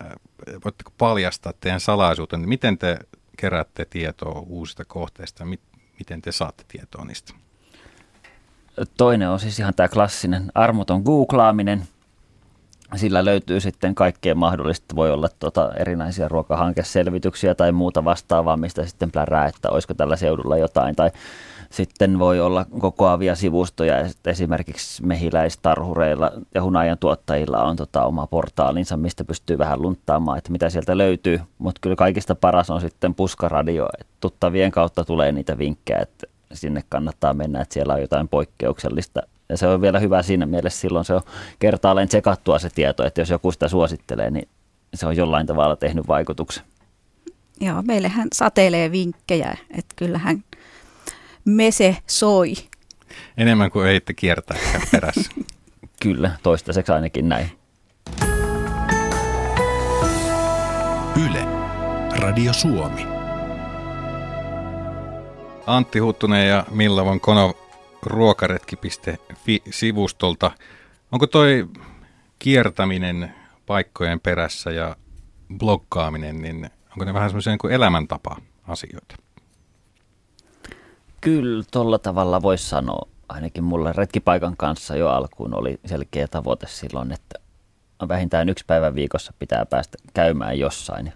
voitteko 0.64 0.92
paljastaa 0.98 1.52
teidän 1.60 1.80
salaisuuden, 1.80 2.48
miten 2.48 2.78
te 2.78 2.98
keräätte 3.36 3.84
tietoa 3.84 4.40
uusista 4.46 4.84
kohteista, 4.84 5.44
miten 5.98 6.22
te 6.22 6.32
saatte 6.32 6.64
tietoa 6.68 7.04
niistä? 7.04 7.34
Toinen 8.96 9.28
on 9.28 9.40
siis 9.40 9.58
ihan 9.58 9.74
tämä 9.74 9.88
klassinen 9.88 10.52
armoton 10.54 11.02
googlaaminen. 11.02 11.82
Sillä 12.96 13.24
löytyy 13.24 13.60
sitten 13.60 13.94
kaikkea 13.94 14.34
mahdollista. 14.34 14.96
Voi 14.96 15.10
olla 15.10 15.28
tuota 15.38 15.72
erinäisiä 15.76 16.28
ruokahankeselvityksiä 16.28 17.54
tai 17.54 17.72
muuta 17.72 18.04
vastaavaa, 18.04 18.56
mistä 18.56 18.86
sitten 18.86 19.10
plärää, 19.10 19.46
että 19.46 19.70
olisiko 19.70 19.94
tällä 19.94 20.16
seudulla 20.16 20.56
jotain. 20.56 20.96
Tai 20.96 21.10
sitten 21.70 22.18
voi 22.18 22.40
olla 22.40 22.66
kokoavia 22.78 23.34
sivustoja, 23.34 23.94
esimerkiksi 24.26 25.06
mehiläistarhureilla 25.06 26.32
ja 26.54 26.62
hunajan 26.62 26.98
tuottajilla 26.98 27.62
on 27.62 27.76
tota 27.76 28.04
oma 28.04 28.26
portaalinsa, 28.26 28.96
mistä 28.96 29.24
pystyy 29.24 29.58
vähän 29.58 29.82
lunttaamaan, 29.82 30.38
että 30.38 30.52
mitä 30.52 30.70
sieltä 30.70 30.98
löytyy. 30.98 31.40
Mutta 31.58 31.78
kyllä 31.80 31.96
kaikista 31.96 32.34
paras 32.34 32.70
on 32.70 32.80
sitten 32.80 33.14
puskaradio, 33.14 33.88
tuttavien 34.20 34.70
kautta 34.70 35.04
tulee 35.04 35.32
niitä 35.32 35.58
vinkkejä, 35.58 35.98
että 35.98 36.26
sinne 36.56 36.84
kannattaa 36.88 37.34
mennä, 37.34 37.60
että 37.60 37.74
siellä 37.74 37.94
on 37.94 38.00
jotain 38.00 38.28
poikkeuksellista. 38.28 39.22
Ja 39.48 39.56
se 39.56 39.66
on 39.66 39.80
vielä 39.80 39.98
hyvä 39.98 40.22
siinä 40.22 40.46
mielessä, 40.46 40.80
silloin 40.80 41.04
se 41.04 41.14
on 41.14 41.22
kertaalleen 41.58 42.08
tsekattua 42.08 42.58
se 42.58 42.70
tieto, 42.70 43.06
että 43.06 43.20
jos 43.20 43.30
joku 43.30 43.52
sitä 43.52 43.68
suosittelee, 43.68 44.30
niin 44.30 44.48
se 44.94 45.06
on 45.06 45.16
jollain 45.16 45.46
tavalla 45.46 45.76
tehnyt 45.76 46.08
vaikutuksen. 46.08 46.64
Joo, 47.60 47.82
meillähän 47.82 48.28
sateilee 48.32 48.92
vinkkejä, 48.92 49.56
että 49.70 49.94
kyllähän 49.96 50.44
mese 51.44 51.96
soi. 52.06 52.54
Enemmän 53.36 53.70
kuin 53.70 53.88
eitte 53.88 54.14
kiertää 54.14 54.56
perässä. 54.92 55.30
Kyllä, 56.02 56.30
toistaiseksi 56.42 56.92
ainakin 56.92 57.28
näin. 57.28 57.50
Yle, 61.26 61.44
Radio 62.18 62.52
Suomi. 62.52 63.11
Antti 65.66 65.98
Huttunen 65.98 66.48
ja 66.48 66.64
Milla 66.70 67.04
von 67.04 67.20
Kono 67.20 67.54
ruokaretki.fi-sivustolta. 68.02 70.50
Onko 71.12 71.26
toi 71.26 71.68
kiertäminen 72.38 73.34
paikkojen 73.66 74.20
perässä 74.20 74.70
ja 74.70 74.96
blokkaaminen, 75.58 76.42
niin 76.42 76.70
onko 76.90 77.04
ne 77.04 77.14
vähän 77.14 77.30
semmoisia 77.30 77.56
niin 77.62 77.72
elämäntapa 77.72 78.36
asioita? 78.68 79.14
Kyllä, 81.20 81.64
tuolla 81.70 81.98
tavalla 81.98 82.42
voisi 82.42 82.68
sanoa. 82.68 83.08
Ainakin 83.28 83.64
mulle 83.64 83.92
retkipaikan 83.92 84.56
kanssa 84.56 84.96
jo 84.96 85.08
alkuun 85.08 85.58
oli 85.58 85.80
selkeä 85.86 86.28
tavoite 86.28 86.66
silloin, 86.66 87.12
että 87.12 87.38
vähintään 88.08 88.48
yksi 88.48 88.64
päivä 88.66 88.94
viikossa 88.94 89.32
pitää 89.38 89.66
päästä 89.66 89.98
käymään 90.14 90.58
jossain. 90.58 91.12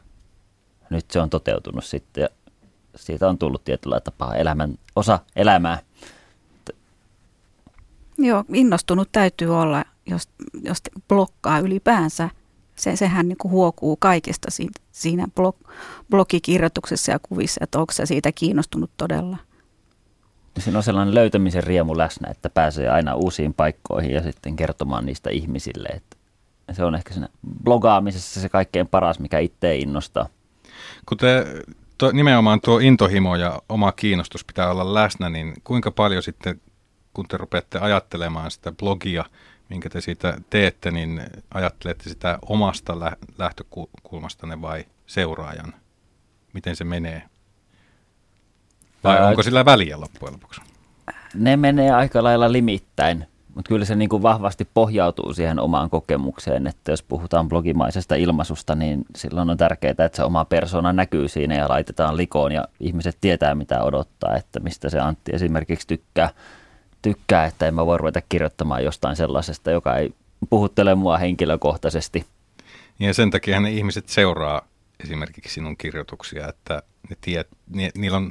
Nyt 0.90 1.10
se 1.10 1.20
on 1.20 1.30
toteutunut 1.30 1.84
sitten 1.84 2.22
ja 2.22 2.28
siitä 2.96 3.28
on 3.28 3.38
tullut 3.38 3.64
tietyllä 3.64 4.00
tapaa 4.00 4.34
elämän, 4.34 4.74
osa 4.96 5.18
elämää. 5.36 5.78
Joo, 8.18 8.44
innostunut 8.52 9.08
täytyy 9.12 9.56
olla, 9.56 9.84
jos, 10.06 10.28
jos 10.62 10.82
blokkaa 11.08 11.58
ylipäänsä 11.58 12.30
Se, 12.76 12.96
sehän 12.96 13.28
niin 13.28 13.38
kuin 13.38 13.52
huokuu 13.52 13.96
kaikesta 13.96 14.50
siinä, 14.50 14.72
siinä 14.92 15.26
blog, 15.34 15.56
blogikirjoituksessa 16.10 17.12
ja 17.12 17.18
kuvissa, 17.18 17.60
että 17.64 17.78
onko 17.78 17.92
se 17.92 18.06
siitä 18.06 18.32
kiinnostunut 18.32 18.90
todella. 18.96 19.36
Siinä 20.58 20.78
on 20.78 20.82
sellainen 20.82 21.14
löytämisen 21.14 21.64
riemu 21.64 21.98
läsnä, 21.98 22.28
että 22.30 22.50
pääsee 22.50 22.88
aina 22.88 23.14
uusiin 23.14 23.54
paikkoihin 23.54 24.10
ja 24.10 24.22
sitten 24.22 24.56
kertomaan 24.56 25.06
niistä 25.06 25.30
ihmisille. 25.30 25.88
Että 25.88 26.16
se 26.72 26.84
on 26.84 26.94
ehkä 26.94 27.14
siinä 27.14 27.28
blogaamisessa 27.64 28.40
se 28.40 28.48
kaikkein 28.48 28.88
paras, 28.88 29.18
mikä 29.18 29.38
itse 29.38 29.76
innostaa. 29.76 30.28
Kun 31.08 31.18
te, 31.18 31.44
to, 31.98 32.12
nimenomaan 32.12 32.60
tuo 32.60 32.78
intohimo 32.78 33.36
ja 33.36 33.62
oma 33.68 33.92
kiinnostus 33.92 34.44
pitää 34.44 34.70
olla 34.70 34.94
läsnä, 34.94 35.28
niin 35.28 35.54
kuinka 35.64 35.90
paljon 35.90 36.22
sitten, 36.22 36.60
kun 37.14 37.28
te 37.28 37.36
rupeatte 37.36 37.78
ajattelemaan 37.78 38.50
sitä 38.50 38.72
blogia, 38.72 39.24
minkä 39.68 39.90
te 39.90 40.00
siitä 40.00 40.38
teette, 40.50 40.90
niin 40.90 41.22
ajattelette 41.54 42.08
sitä 42.08 42.38
omasta 42.42 43.00
lä- 43.00 43.16
lähtökulmastanne 43.38 44.62
vai 44.62 44.84
seuraajan? 45.06 45.74
Miten 46.52 46.76
se 46.76 46.84
menee? 46.84 47.22
Vai 49.04 49.24
onko 49.24 49.42
sillä 49.42 49.64
väliä 49.64 50.00
loppujen 50.00 50.32
lopuksi? 50.32 50.60
Ne 51.34 51.56
menee 51.56 51.90
aika 51.90 52.22
lailla 52.22 52.52
limittäin, 52.52 53.26
mutta 53.56 53.68
kyllä 53.68 53.84
se 53.84 53.94
niin 53.94 54.08
kuin 54.08 54.22
vahvasti 54.22 54.68
pohjautuu 54.74 55.34
siihen 55.34 55.58
omaan 55.58 55.90
kokemukseen, 55.90 56.66
että 56.66 56.92
jos 56.92 57.02
puhutaan 57.02 57.48
blogimaisesta 57.48 58.14
ilmaisusta, 58.14 58.74
niin 58.74 59.04
silloin 59.16 59.50
on 59.50 59.56
tärkeää, 59.56 59.90
että 59.90 60.16
se 60.16 60.24
oma 60.24 60.44
persona 60.44 60.92
näkyy 60.92 61.28
siinä 61.28 61.54
ja 61.54 61.68
laitetaan 61.68 62.16
likoon 62.16 62.52
ja 62.52 62.64
ihmiset 62.80 63.16
tietää 63.20 63.54
mitä 63.54 63.82
odottaa, 63.82 64.36
että 64.36 64.60
mistä 64.60 64.88
se 64.90 65.00
Antti 65.00 65.32
esimerkiksi 65.34 65.86
tykkää, 65.86 66.30
tykkää 67.02 67.46
että 67.46 67.66
en 67.66 67.74
mä 67.74 67.86
voi 67.86 67.98
ruveta 67.98 68.20
kirjoittamaan 68.28 68.84
jostain 68.84 69.16
sellaisesta, 69.16 69.70
joka 69.70 69.96
ei 69.96 70.14
puhuttele 70.50 70.94
mua 70.94 71.18
henkilökohtaisesti. 71.18 72.26
Ja 72.98 73.14
sen 73.14 73.30
takia 73.30 73.60
ne 73.60 73.70
ihmiset 73.70 74.08
seuraa 74.08 74.68
esimerkiksi 75.00 75.54
sinun 75.54 75.76
kirjoituksia, 75.76 76.48
että 76.48 76.82
ne, 77.10 77.16
tie, 77.20 77.44
ne, 77.70 77.90
niillä 77.94 78.16
on 78.16 78.30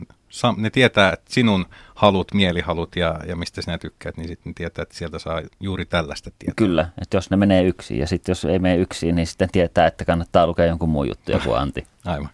ne 0.58 0.70
tietää, 0.70 1.14
että 1.14 1.34
sinun 1.34 1.66
halut, 1.96 2.34
mielihalut 2.34 2.96
ja, 2.96 3.20
ja 3.28 3.36
mistä 3.36 3.62
sinä 3.62 3.78
tykkäät, 3.78 4.18
niin 4.18 4.28
sitten 4.28 4.56
tietää, 4.56 4.84
että 4.84 4.98
sieltä 4.98 5.20
saa 5.20 5.42
juuri 5.60 5.86
tällaista 5.86 6.32
tietoa. 6.40 6.54
Kyllä, 6.56 6.90
että 7.02 7.18
jos 7.18 7.30
ne 7.30 7.38
menee 7.38 7.64
yksin 7.64 8.00
ja 8.00 8.08
sitten 8.08 8.32
jos 8.32 8.46
ei 8.46 8.60
mene 8.60 8.76
yksin, 8.76 9.16
niin 9.16 9.28
sitten 9.28 9.50
tietää, 9.52 9.88
että 9.88 10.06
kannattaa 10.06 10.48
lukea 10.48 10.66
jonkun 10.66 10.90
muun 10.90 11.08
juttu, 11.08 11.32
joku 11.32 11.54
Antti. 11.62 11.88
Aivan. 12.06 12.30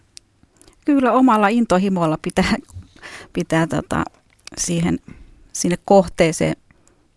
Kyllä 0.84 1.12
omalla 1.12 1.48
intohimolla 1.48 2.18
pitää, 2.22 2.54
pitää 3.32 3.66
tota, 3.66 4.04
siihen, 4.58 4.98
sinne 5.52 5.76
kohteeseen 5.84 6.56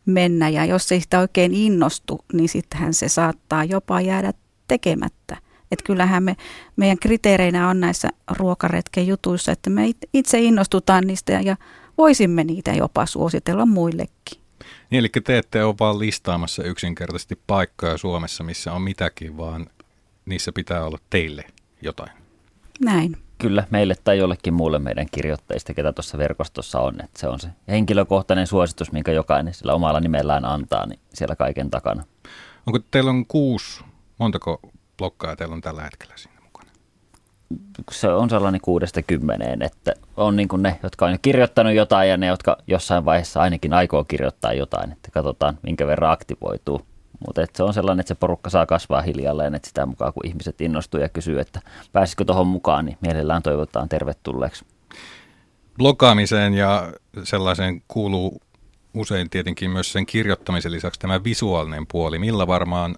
mennä 0.05 0.49
ja 0.49 0.65
jos 0.65 0.91
ei 0.91 1.01
sitä 1.01 1.19
oikein 1.19 1.53
innostu, 1.53 2.25
niin 2.33 2.49
sittenhän 2.49 2.93
se 2.93 3.09
saattaa 3.09 3.63
jopa 3.63 4.01
jäädä 4.01 4.33
tekemättä. 4.67 5.37
Että 5.75 5.85
kyllähän 5.85 6.23
me, 6.23 6.35
meidän 6.75 6.99
kriteereinä 6.99 7.69
on 7.69 7.79
näissä 7.79 8.09
ruokaretken 8.37 9.07
jutuissa, 9.07 9.51
että 9.51 9.69
me 9.69 9.91
itse 10.13 10.39
innostutaan 10.39 11.07
niistä 11.07 11.31
ja, 11.31 11.41
ja 11.41 11.55
voisimme 11.97 12.43
niitä 12.43 12.73
jopa 12.73 13.05
suositella 13.05 13.65
muillekin. 13.65 14.41
Niin, 14.89 14.99
eli 14.99 15.09
te 15.23 15.37
ette 15.37 15.63
ole 15.63 15.75
vaan 15.79 15.99
listaamassa 15.99 16.63
yksinkertaisesti 16.63 17.39
paikkoja 17.47 17.97
Suomessa, 17.97 18.43
missä 18.43 18.73
on 18.73 18.81
mitäkin, 18.81 19.37
vaan 19.37 19.67
niissä 20.25 20.51
pitää 20.51 20.85
olla 20.85 20.97
teille 21.09 21.43
jotain. 21.81 22.11
Näin. 22.79 23.17
Kyllä, 23.37 23.67
meille 23.69 23.95
tai 24.03 24.17
jollekin 24.17 24.53
muulle 24.53 24.79
meidän 24.79 25.05
kirjoittajista, 25.11 25.73
ketä 25.73 25.93
tuossa 25.93 26.17
verkostossa 26.17 26.79
on. 26.79 26.93
Että 27.03 27.19
se 27.19 27.27
on 27.27 27.39
se 27.39 27.47
henkilökohtainen 27.67 28.47
suositus, 28.47 28.91
minkä 28.91 29.11
jokainen 29.11 29.53
sillä 29.53 29.73
omalla 29.73 29.99
nimellään 29.99 30.45
antaa, 30.45 30.85
niin 30.85 30.99
siellä 31.13 31.35
kaiken 31.35 31.69
takana. 31.69 32.03
Onko 32.67 32.79
teillä 32.91 33.09
on 33.09 33.25
kuusi, 33.25 33.83
montako 34.17 34.59
blokkaa 34.97 35.35
teillä 35.35 35.53
on 35.53 35.61
tällä 35.61 35.83
hetkellä 35.83 36.13
siinä 36.17 36.41
mukana? 36.43 36.69
Se 37.91 38.07
on 38.07 38.29
sellainen 38.29 38.61
kuudesta 38.61 39.01
kymmeneen, 39.01 39.61
että 39.61 39.93
on 40.17 40.35
niin 40.35 40.47
kuin 40.47 40.63
ne, 40.63 40.79
jotka 40.83 41.05
on 41.05 41.11
jo 41.11 41.17
kirjoittanut 41.21 41.73
jotain 41.73 42.09
ja 42.09 42.17
ne, 42.17 42.27
jotka 42.27 42.57
jossain 42.67 43.05
vaiheessa 43.05 43.41
ainakin 43.41 43.73
aikoo 43.73 44.03
kirjoittaa 44.03 44.53
jotain, 44.53 44.91
että 44.91 45.11
katsotaan 45.11 45.57
minkä 45.63 45.87
verran 45.87 46.11
aktivoituu. 46.11 46.81
Mutta 47.25 47.41
se 47.53 47.63
on 47.63 47.73
sellainen, 47.73 47.99
että 47.99 48.07
se 48.07 48.15
porukka 48.15 48.49
saa 48.49 48.65
kasvaa 48.65 49.01
hiljalleen, 49.01 49.55
että 49.55 49.67
sitä 49.67 49.85
mukaan 49.85 50.13
kun 50.13 50.25
ihmiset 50.25 50.61
innostuu 50.61 50.99
ja 50.99 51.09
kysyy, 51.09 51.39
että 51.39 51.61
pääsisikö 51.91 52.25
tuohon 52.25 52.47
mukaan, 52.47 52.85
niin 52.85 52.97
mielellään 53.01 53.43
toivotaan 53.43 53.89
tervetulleeksi. 53.89 54.65
Blogaamiseen 55.77 56.53
ja 56.53 56.93
sellaiseen 57.23 57.81
kuuluu 57.87 58.41
usein 58.93 59.29
tietenkin 59.29 59.71
myös 59.71 59.91
sen 59.91 60.05
kirjoittamisen 60.05 60.71
lisäksi 60.71 60.99
tämä 60.99 61.23
visuaalinen 61.23 61.87
puoli. 61.91 62.19
Millä 62.19 62.47
varmaan 62.47 62.95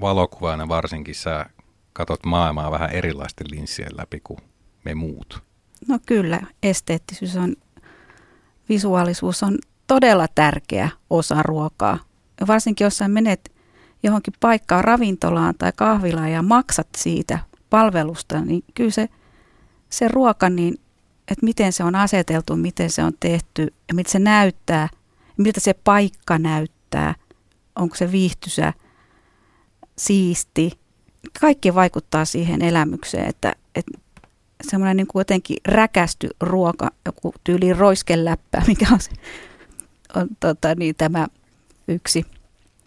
valokuvaana 0.00 0.68
varsinkin 0.68 1.14
sä 1.14 1.46
katot 1.92 2.26
maailmaa 2.26 2.70
vähän 2.70 2.90
erilaisten 2.90 3.46
linssien 3.50 3.96
läpi 3.96 4.20
kuin 4.24 4.38
me 4.84 4.94
muut. 4.94 5.42
No 5.88 5.98
kyllä, 6.06 6.40
esteettisyys 6.62 7.36
on, 7.36 7.56
visuaalisuus 8.68 9.42
on 9.42 9.58
todella 9.86 10.26
tärkeä 10.34 10.88
osa 11.10 11.42
ruokaa. 11.42 11.98
Ja 12.40 12.46
varsinkin 12.46 12.84
jos 12.84 12.98
sä 12.98 13.08
menet 13.08 13.52
johonkin 14.02 14.34
paikkaan, 14.40 14.84
ravintolaan 14.84 15.54
tai 15.58 15.72
kahvilaan 15.76 16.32
ja 16.32 16.42
maksat 16.42 16.88
siitä 16.96 17.38
palvelusta, 17.70 18.40
niin 18.40 18.64
kyllä 18.74 18.90
se, 18.90 19.08
se 19.90 20.08
ruoka, 20.08 20.50
niin, 20.50 20.74
että 21.30 21.44
miten 21.44 21.72
se 21.72 21.84
on 21.84 21.94
aseteltu, 21.94 22.56
miten 22.56 22.90
se 22.90 23.04
on 23.04 23.12
tehty 23.20 23.74
ja 23.88 23.94
miltä 23.94 24.10
se 24.10 24.18
näyttää, 24.18 24.88
miltä 25.36 25.60
se 25.60 25.74
paikka 25.74 26.38
näyttää, 26.38 27.14
onko 27.76 27.94
se 27.94 28.12
viihtysä– 28.12 28.72
siisti. 29.98 30.72
Kaikki 31.40 31.74
vaikuttaa 31.74 32.24
siihen 32.24 32.62
elämykseen, 32.62 33.28
että, 33.28 33.56
että 33.74 33.98
semmoinen 34.70 34.96
niin 34.96 35.06
kuin 35.06 35.20
jotenkin 35.20 35.56
räkästy 35.64 36.28
ruoka, 36.40 36.90
joku 37.06 37.34
tyyli 37.44 37.72
roiskeläppä, 37.72 38.62
mikä 38.66 38.86
on, 38.92 39.00
se, 39.00 39.10
on 40.14 40.28
tota, 40.40 40.74
niin, 40.74 40.94
tämä 40.94 41.26
yksi 41.88 42.24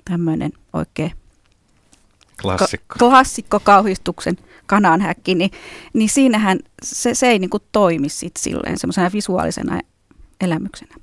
tämmöinen 0.05 0.51
oikein 0.73 1.11
klassikko, 2.41 2.85
ka- 2.87 2.99
klassikko 2.99 3.59
kauhistuksen 3.59 4.37
kananhäkki, 4.65 5.35
niin, 5.35 5.51
niin 5.93 6.09
siinähän 6.09 6.59
se, 6.83 7.13
se 7.13 7.27
ei 7.27 7.39
niin 7.39 7.49
kuin 7.49 7.63
toimi 7.71 8.09
sit 8.09 8.37
silleen 8.37 8.77
semmoisena 8.77 9.11
visuaalisena 9.13 9.81
elämyksenä. 10.41 10.95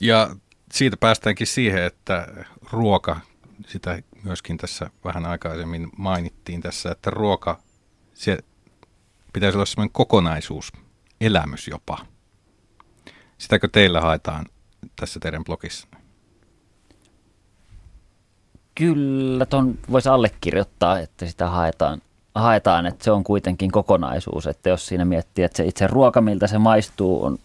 Ja 0.00 0.36
siitä 0.72 0.96
päästäänkin 0.96 1.46
siihen, 1.46 1.84
että 1.84 2.44
ruoka, 2.72 3.20
sitä 3.66 4.02
myöskin 4.24 4.56
tässä 4.56 4.90
vähän 5.04 5.26
aikaisemmin 5.26 5.88
mainittiin 5.96 6.60
tässä, 6.60 6.90
että 6.90 7.10
ruoka, 7.10 7.58
se 8.14 8.38
pitäisi 9.32 9.56
olla 9.56 9.66
sellainen 9.66 9.92
kokonaisuus, 9.92 10.72
elämys 11.20 11.68
jopa. 11.68 11.98
Sitäkö 13.38 13.68
teillä 13.68 14.00
haetaan 14.00 14.46
tässä 14.96 15.20
teidän 15.20 15.44
blogissa? 15.44 15.88
Kyllä, 18.74 19.46
tuon 19.46 19.78
voisi 19.90 20.08
allekirjoittaa, 20.08 20.98
että 20.98 21.26
sitä 21.26 21.48
haetaan, 21.48 22.02
haetaan, 22.34 22.86
että 22.86 23.04
se 23.04 23.10
on 23.10 23.24
kuitenkin 23.24 23.70
kokonaisuus. 23.70 24.46
Että 24.46 24.68
jos 24.68 24.86
siinä 24.86 25.04
miettii, 25.04 25.44
että 25.44 25.56
se 25.56 25.64
itse 25.64 25.86
ruoka, 25.86 26.20
miltä 26.20 26.46
se 26.46 26.58
maistuu, 26.58 27.24
on 27.24 27.38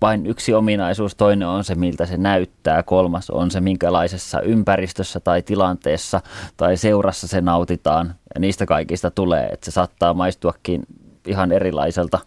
vain 0.00 0.26
yksi 0.26 0.54
ominaisuus, 0.54 1.14
toinen 1.14 1.48
on 1.48 1.64
se, 1.64 1.74
miltä 1.74 2.06
se 2.06 2.16
näyttää, 2.16 2.82
kolmas 2.82 3.30
on 3.30 3.50
se, 3.50 3.60
minkälaisessa 3.60 4.40
ympäristössä 4.40 5.20
tai 5.20 5.42
tilanteessa 5.42 6.20
tai 6.56 6.76
seurassa 6.76 7.28
se 7.28 7.40
nautitaan. 7.40 8.14
Ja 8.34 8.40
niistä 8.40 8.66
kaikista 8.66 9.10
tulee, 9.10 9.46
että 9.46 9.64
se 9.64 9.70
saattaa 9.70 10.14
maistuakin 10.14 10.82
ihan 11.26 11.52
erilaiselta. 11.52 12.18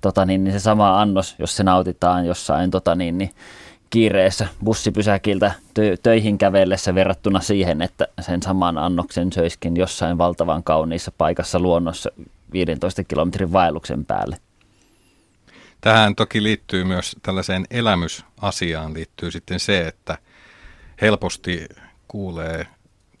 Tota 0.00 0.24
niin, 0.24 0.44
niin 0.44 0.52
se 0.52 0.58
sama 0.58 1.00
annos, 1.00 1.34
jos 1.38 1.56
se 1.56 1.62
nautitaan 1.62 2.26
jossain 2.26 2.70
tota 2.70 2.94
niin, 2.94 3.18
niin 3.18 3.30
kiireessä 3.90 4.48
bussipysäkiltä 4.64 5.52
tö- 5.68 5.96
töihin 6.02 6.38
kävellessä 6.38 6.94
verrattuna 6.94 7.40
siihen, 7.40 7.82
että 7.82 8.08
sen 8.20 8.42
saman 8.42 8.78
annoksen 8.78 9.32
söiskin 9.32 9.76
jossain 9.76 10.18
valtavan 10.18 10.62
kauniissa 10.62 11.12
paikassa 11.18 11.58
luonnossa 11.58 12.10
15 12.52 13.04
kilometrin 13.04 13.52
vaelluksen 13.52 14.04
päälle. 14.04 14.36
Tähän 15.80 16.14
toki 16.14 16.42
liittyy 16.42 16.84
myös 16.84 17.16
tällaiseen 17.22 17.64
elämysasiaan 17.70 18.94
liittyy 18.94 19.30
sitten 19.30 19.60
se, 19.60 19.86
että 19.88 20.18
helposti 21.00 21.68
kuulee 22.08 22.66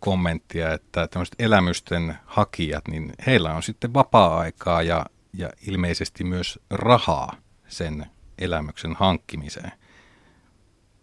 kommenttia, 0.00 0.72
että 0.72 1.08
tämmöiset 1.08 1.34
elämysten 1.38 2.14
hakijat, 2.24 2.88
niin 2.88 3.12
heillä 3.26 3.54
on 3.54 3.62
sitten 3.62 3.94
vapaa-aikaa 3.94 4.82
ja, 4.82 5.06
ja 5.32 5.50
ilmeisesti 5.66 6.24
myös 6.24 6.58
rahaa 6.70 7.36
sen 7.68 8.06
elämyksen 8.38 8.94
hankkimiseen. 8.94 9.72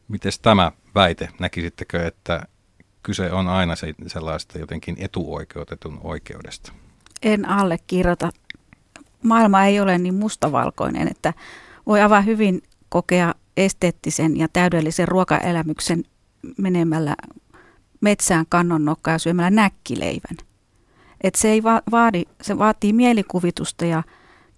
Miten 0.08 0.32
tämä 0.42 0.72
väite, 0.96 1.30
näkisittekö, 1.40 2.08
että 2.08 2.48
kyse 3.04 3.32
on 3.32 3.48
aina 3.48 3.76
se, 3.76 3.94
sellaista 4.08 4.60
jotenkin 4.60 4.96
etuoikeutetun 5.00 6.00
oikeudesta? 6.04 6.72
En 7.22 7.50
allekirjoita 7.50 8.30
maailma 9.26 9.66
ei 9.66 9.80
ole 9.80 9.98
niin 9.98 10.14
mustavalkoinen, 10.14 11.08
että 11.08 11.34
voi 11.86 12.02
aivan 12.02 12.26
hyvin 12.26 12.62
kokea 12.90 13.36
esteettisen 13.58 14.38
ja 14.38 14.48
täydellisen 14.54 15.08
ruokaelämyksen 15.08 16.04
menemällä 16.58 17.16
metsään 18.02 18.46
kannonnokkaa 18.50 19.14
ja 19.14 19.20
syömällä 19.20 19.50
näkkileivän. 19.50 20.38
Et 21.22 21.36
se 21.36 21.50
ei 21.50 21.64
va- 21.64 21.82
vaadi, 21.92 22.24
se 22.42 22.58
vaatii 22.58 22.94
mielikuvitusta 22.94 23.86
ja 23.86 24.04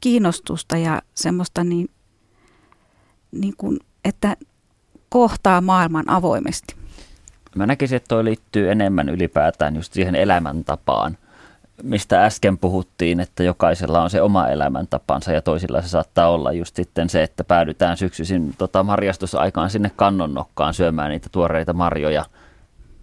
kiinnostusta 0.02 0.78
ja 0.78 1.02
semmoista 1.16 1.64
niin, 1.64 1.90
niin 3.32 3.54
kuin, 3.58 3.80
että 4.06 4.38
kohtaa 5.10 5.62
maailman 5.62 6.10
avoimesti. 6.10 6.76
Mä 7.56 7.66
näkisin, 7.66 7.96
että 7.96 8.08
toi 8.08 8.24
liittyy 8.24 8.72
enemmän 8.72 9.10
ylipäätään 9.10 9.76
just 9.76 9.94
siihen 9.94 10.16
elämäntapaan, 10.16 11.18
mistä 11.84 12.26
äsken 12.26 12.58
puhuttiin, 12.58 13.20
että 13.20 13.44
jokaisella 13.44 14.02
on 14.02 14.10
se 14.10 14.22
oma 14.22 14.48
elämäntapansa 14.48 15.32
ja 15.32 15.42
toisilla 15.42 15.82
se 15.82 15.88
saattaa 15.88 16.30
olla 16.30 16.52
just 16.52 16.76
sitten 16.76 17.10
se, 17.10 17.24
että 17.24 17.44
päädytään 17.44 17.98
syksyisin 17.98 18.54
tota, 18.58 18.84
marjastusaikaan 18.84 19.70
sinne 19.70 19.92
kannonnokkaan 19.96 20.74
syömään 20.74 21.10
niitä 21.10 21.30
tuoreita 21.32 21.74
marjoja 21.74 22.26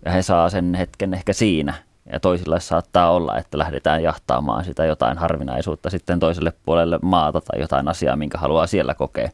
ja 0.04 0.10
he 0.10 0.22
saa 0.22 0.50
sen 0.50 0.74
hetken 0.74 1.14
ehkä 1.14 1.32
siinä. 1.32 1.74
Ja 2.12 2.20
toisilla 2.20 2.60
saattaa 2.60 3.10
olla, 3.10 3.38
että 3.38 3.58
lähdetään 3.58 4.02
jahtaamaan 4.02 4.64
sitä 4.64 4.84
jotain 4.84 5.18
harvinaisuutta 5.18 5.90
sitten 5.90 6.20
toiselle 6.20 6.52
puolelle 6.64 6.98
maata 7.02 7.40
tai 7.40 7.60
jotain 7.60 7.88
asiaa, 7.88 8.16
minkä 8.16 8.38
haluaa 8.38 8.66
siellä 8.66 8.94
kokea. 8.94 9.30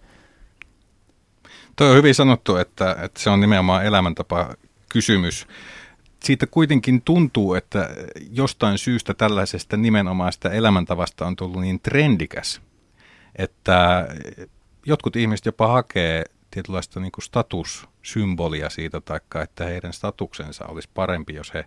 Tuo 1.77 1.87
on 1.87 1.97
hyvin 1.97 2.15
sanottu, 2.15 2.57
että, 2.57 2.97
että 3.03 3.21
se 3.21 3.31
on 3.31 3.41
nimenomaan 3.41 3.87
elämäntapa 3.87 4.55
kysymys. 4.93 5.47
Siitä 6.25 6.47
kuitenkin 6.47 7.03
tuntuu, 7.03 7.55
että 7.55 7.91
jostain 8.31 8.79
syystä 8.79 9.15
tällaisesta 9.15 9.77
nimenomaista 9.77 10.51
elämäntavasta 10.53 11.27
on 11.27 11.37
tullut 11.37 11.61
niin 11.61 11.81
trendikäs, 11.81 12.61
että 13.37 14.09
jotkut 14.87 15.17
ihmiset 15.17 15.47
jopa 15.47 15.69
hakee 15.69 16.25
tietynlaista 16.51 17.01
niin 17.01 17.13
kuin 17.13 17.25
statussymbolia 17.25 18.71
siitä, 18.71 19.01
taikka 19.01 19.43
että 19.43 19.65
heidän 19.65 19.93
statuksensa 19.93 20.67
olisi 20.67 20.89
parempi, 20.95 21.35
jos 21.35 21.55
he 21.55 21.65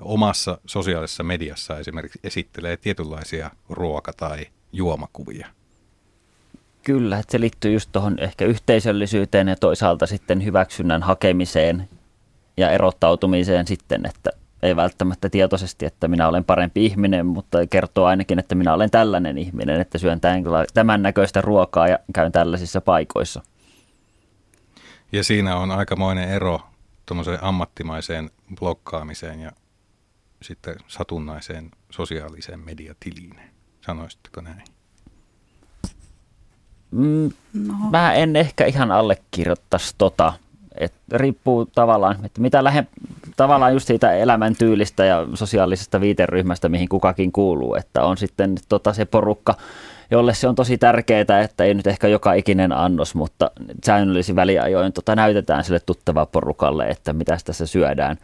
omassa 0.00 0.58
sosiaalisessa 0.66 1.22
mediassa 1.22 1.78
esimerkiksi 1.78 2.20
esittelee 2.24 2.76
tietynlaisia 2.76 3.50
ruoka- 3.70 4.12
tai 4.16 4.46
juomakuvia. 4.72 5.48
Kyllä, 6.82 7.18
että 7.18 7.32
se 7.32 7.40
liittyy 7.40 7.72
just 7.72 7.92
tuohon 7.92 8.18
ehkä 8.18 8.44
yhteisöllisyyteen 8.44 9.48
ja 9.48 9.56
toisaalta 9.56 10.06
sitten 10.06 10.44
hyväksynnän 10.44 11.02
hakemiseen 11.02 11.88
ja 12.58 12.70
erottautumiseen 12.70 13.66
sitten, 13.66 14.06
että 14.06 14.30
ei 14.62 14.76
välttämättä 14.76 15.28
tietoisesti, 15.28 15.86
että 15.86 16.08
minä 16.08 16.28
olen 16.28 16.44
parempi 16.44 16.86
ihminen, 16.86 17.26
mutta 17.26 17.66
kertoo 17.66 18.04
ainakin, 18.04 18.38
että 18.38 18.54
minä 18.54 18.74
olen 18.74 18.90
tällainen 18.90 19.38
ihminen, 19.38 19.80
että 19.80 19.98
syön 19.98 20.20
tämän 20.74 21.02
näköistä 21.02 21.40
ruokaa 21.40 21.88
ja 21.88 21.98
käyn 22.14 22.32
tällaisissa 22.32 22.80
paikoissa. 22.80 23.42
Ja 25.12 25.24
siinä 25.24 25.56
on 25.56 25.70
aikamoinen 25.70 26.28
ero 26.28 26.60
tuommoiseen 27.06 27.44
ammattimaiseen 27.44 28.30
blokkaamiseen 28.54 29.40
ja 29.40 29.52
sitten 30.42 30.76
satunnaiseen 30.86 31.70
sosiaaliseen 31.90 32.60
mediatiliin. 32.60 33.40
Sanoisitteko 33.80 34.40
näin? 34.40 34.62
Mm, 36.90 37.30
no. 37.66 37.74
Mä 37.90 38.12
en 38.14 38.36
ehkä 38.36 38.66
ihan 38.66 38.92
allekirjoittaisi 38.92 39.94
tota. 39.98 40.32
Et 40.80 40.92
riippuu 41.12 41.66
tavallaan, 41.66 42.16
että 42.24 42.40
mitä 42.40 42.64
lähde, 42.64 42.86
tavallaan 43.36 43.72
just 43.72 43.86
siitä 43.86 44.12
elämäntyylistä 44.12 45.04
ja 45.04 45.26
sosiaalisesta 45.34 46.00
viiteryhmästä, 46.00 46.68
mihin 46.68 46.88
kukakin 46.88 47.32
kuuluu, 47.32 47.74
että 47.74 48.02
on 48.02 48.16
sitten 48.16 48.54
tota 48.68 48.92
se 48.92 49.04
porukka, 49.04 49.54
jolle 50.10 50.34
se 50.34 50.48
on 50.48 50.54
tosi 50.54 50.78
tärkeää, 50.78 51.40
että 51.44 51.64
ei 51.64 51.74
nyt 51.74 51.86
ehkä 51.86 52.08
joka 52.08 52.32
ikinen 52.32 52.72
annos, 52.72 53.14
mutta 53.14 53.50
säännöllisin 53.86 54.36
väliajoin 54.36 54.92
tota 54.92 55.16
näytetään 55.16 55.64
sille 55.64 55.80
tuttava 55.86 56.26
porukalle, 56.26 56.88
että 56.88 57.12
mitä 57.12 57.38
tässä 57.44 57.66
syödään 57.66 58.18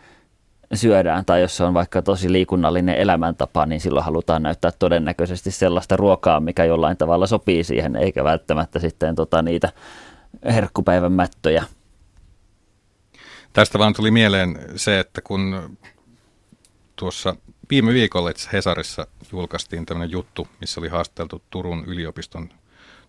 syödään, 0.75 1.25
tai 1.25 1.41
jos 1.41 1.57
se 1.57 1.65
on 1.65 1.75
vaikka 1.75 2.03
tosi 2.03 2.33
liikunnallinen 2.33 2.97
elämäntapa, 2.97 3.67
niin 3.67 3.81
silloin 3.81 4.05
halutaan 4.05 4.43
näyttää 4.43 4.71
todennäköisesti 4.79 5.51
sellaista 5.51 5.97
ruokaa, 5.97 6.41
mikä 6.41 6.65
jollain 6.65 6.97
tavalla 6.97 7.27
sopii 7.27 7.65
siihen, 7.65 7.97
eikä 7.97 8.25
välttämättä 8.25 8.79
sitten 8.79 9.15
tota 9.15 9.43
niitä 9.43 9.69
herkkupäivän 10.45 11.13
mättöjä. 11.13 11.65
Tästä 13.55 13.79
vaan 13.79 13.95
tuli 13.95 14.11
mieleen 14.11 14.59
se, 14.77 15.01
että 15.01 15.21
kun 15.21 15.77
tuossa 16.97 17.37
viime 17.71 17.93
viikolla 17.93 18.31
Hesarissa 18.53 19.07
julkaistiin 19.33 19.87
tämmöinen 19.87 20.11
juttu, 20.13 20.49
missä 20.61 20.81
oli 20.81 20.89
haasteltu 20.89 21.43
Turun 21.51 21.85
yliopiston 21.87 22.49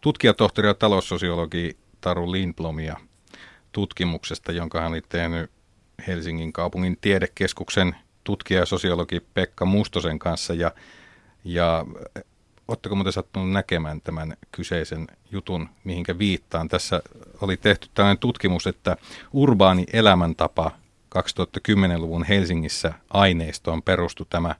tutkijatohtori 0.02 0.68
ja 0.68 0.74
taloussosiologi 0.74 1.78
Taru 2.02 2.32
Lindblomia 2.32 2.96
tutkimuksesta, 3.72 4.52
jonka 4.52 4.82
hän 4.82 4.92
oli 4.92 5.02
tehnyt 5.10 5.52
Helsingin 6.08 6.54
kaupungin 6.54 6.98
tiedekeskuksen 7.02 7.96
tutkija 8.24 8.60
ja 8.60 8.66
sosiologi 8.66 9.20
Pekka 9.34 9.66
Mustosen 9.66 10.20
kanssa. 10.20 10.54
Ja, 10.54 10.72
ja 11.44 11.86
Oletteko 12.68 12.96
muuten 12.96 13.14
sattunut 13.14 13.52
näkemään 13.52 14.02
tämän 14.02 14.38
kyseisen 14.52 15.08
jutun, 15.32 15.70
mihinkä 15.84 16.18
viittaan? 16.18 16.68
Tässä 16.68 17.02
oli 17.42 17.58
tehty 17.58 17.90
tällainen 17.94 18.20
tutkimus, 18.20 18.68
että 18.68 18.98
urbaani 19.34 19.86
elämäntapa 19.94 20.72
2010-luvun 21.18 22.24
Helsingissä 22.24 22.94
aineistoon 23.10 23.82
perustui 23.82 24.26
tämä, 24.30 24.56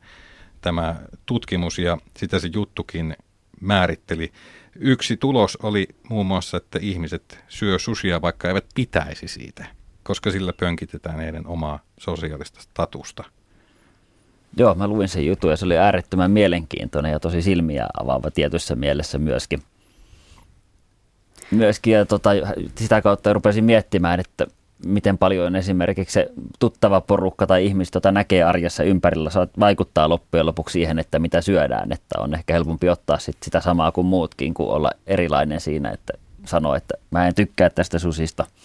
tämä 0.62 0.96
tutkimus 1.26 1.80
ja 1.80 1.98
sitä 2.18 2.40
se 2.40 2.50
juttukin 2.54 3.16
määritteli. 3.62 4.32
Yksi 4.76 5.18
tulos 5.18 5.58
oli 5.64 5.88
muun 6.10 6.26
muassa, 6.26 6.58
että 6.58 6.80
ihmiset 6.82 7.44
syö 7.48 7.80
susia, 7.80 8.22
vaikka 8.22 8.48
eivät 8.48 8.66
pitäisi 8.76 9.28
siitä 9.28 9.66
koska 10.06 10.32
sillä 10.32 10.54
pönkitetään 10.54 11.20
heidän 11.20 11.48
omaa 11.48 11.80
sosiaalista 12.00 12.62
statusta. 12.62 13.24
Joo, 14.58 14.76
mä 14.76 14.88
luin 14.88 15.08
sen 15.08 15.26
jutun 15.26 15.50
ja 15.50 15.58
se 15.58 15.66
oli 15.66 15.78
äärettömän 15.78 16.32
mielenkiintoinen 16.32 17.12
ja 17.12 17.20
tosi 17.20 17.42
silmiä 17.42 17.88
avaava 18.02 18.32
tietyssä 18.32 18.76
mielessä 18.76 19.18
myöskin. 19.18 19.62
Myöskin 21.52 21.94
ja 21.94 22.06
tota, 22.06 22.30
sitä 22.76 23.02
kautta 23.02 23.34
rupesin 23.34 23.64
miettimään, 23.64 24.20
että 24.20 24.48
miten 24.86 25.18
paljon 25.18 25.56
esimerkiksi 25.56 26.14
se 26.14 26.32
tuttava 26.60 27.02
porukka 27.02 27.48
tai 27.48 27.66
ihmiset, 27.66 27.96
jota 27.96 28.12
näkee 28.12 28.44
arjessa 28.44 28.84
ympärillä, 28.84 29.30
vaikuttaa 29.60 30.10
loppujen 30.10 30.46
lopuksi 30.46 30.74
siihen, 30.74 31.00
että 31.00 31.20
mitä 31.20 31.42
syödään. 31.42 31.92
Että 31.92 32.20
on 32.20 32.34
ehkä 32.34 32.54
helpompi 32.54 32.90
ottaa 32.90 33.20
sit 33.20 33.38
sitä 33.44 33.62
samaa 33.62 33.92
kuin 33.92 34.08
muutkin, 34.08 34.54
kuin 34.54 34.70
olla 34.70 34.92
erilainen 35.08 35.62
siinä, 35.62 35.92
että 35.92 36.14
sanoo, 36.46 36.76
että 36.76 36.94
mä 37.12 37.28
en 37.28 37.36
tykkää 37.36 37.70
tästä 37.70 38.00
susista– 38.00 38.46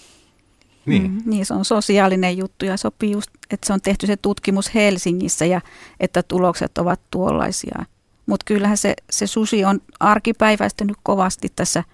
niin. 0.87 1.11
Mm, 1.11 1.23
niin, 1.25 1.47
se 1.47 1.55
on 1.55 1.65
sosiaalinen 1.65 2.37
juttu 2.37 2.65
ja 2.65 2.77
sopii 2.77 3.11
just, 3.11 3.31
että 3.51 3.67
se 3.67 3.73
on 3.73 3.81
tehty 3.81 4.07
se 4.07 4.17
tutkimus 4.17 4.75
Helsingissä 4.75 5.45
ja 5.45 5.61
että 6.01 6.23
tulokset 6.23 6.79
ovat 6.79 7.01
tuollaisia. 7.11 7.85
Mutta 8.27 8.45
kyllähän 8.45 8.77
se, 8.77 8.95
se 9.11 9.27
susi 9.27 9.65
on 9.65 9.81
arkipäiväistynyt 10.01 10.97
kovasti 11.03 11.49
tässä. 11.57 11.85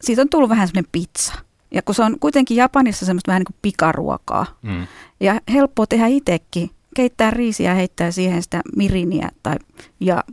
Siitä 0.00 0.22
on 0.22 0.28
tullut 0.28 0.50
vähän 0.50 0.68
semmoinen 0.68 0.90
pizza. 0.92 1.34
Ja 1.70 1.82
kun 1.82 1.94
se 1.94 2.02
on 2.02 2.16
kuitenkin 2.20 2.56
Japanissa 2.56 3.06
semmoista 3.06 3.28
vähän 3.28 3.40
niin 3.40 3.46
kuin 3.46 3.58
pikaruokaa. 3.62 4.46
Mm. 4.62 4.86
Ja 5.20 5.40
helppo 5.52 5.86
tehdä 5.86 6.06
itsekin. 6.06 6.70
Keittää 6.96 7.30
riisiä 7.30 7.70
ja 7.70 7.74
heittää 7.74 8.10
siihen 8.10 8.42
sitä 8.42 8.60
miriniä 8.76 9.28
tai, 9.42 9.56
ja 10.00 10.24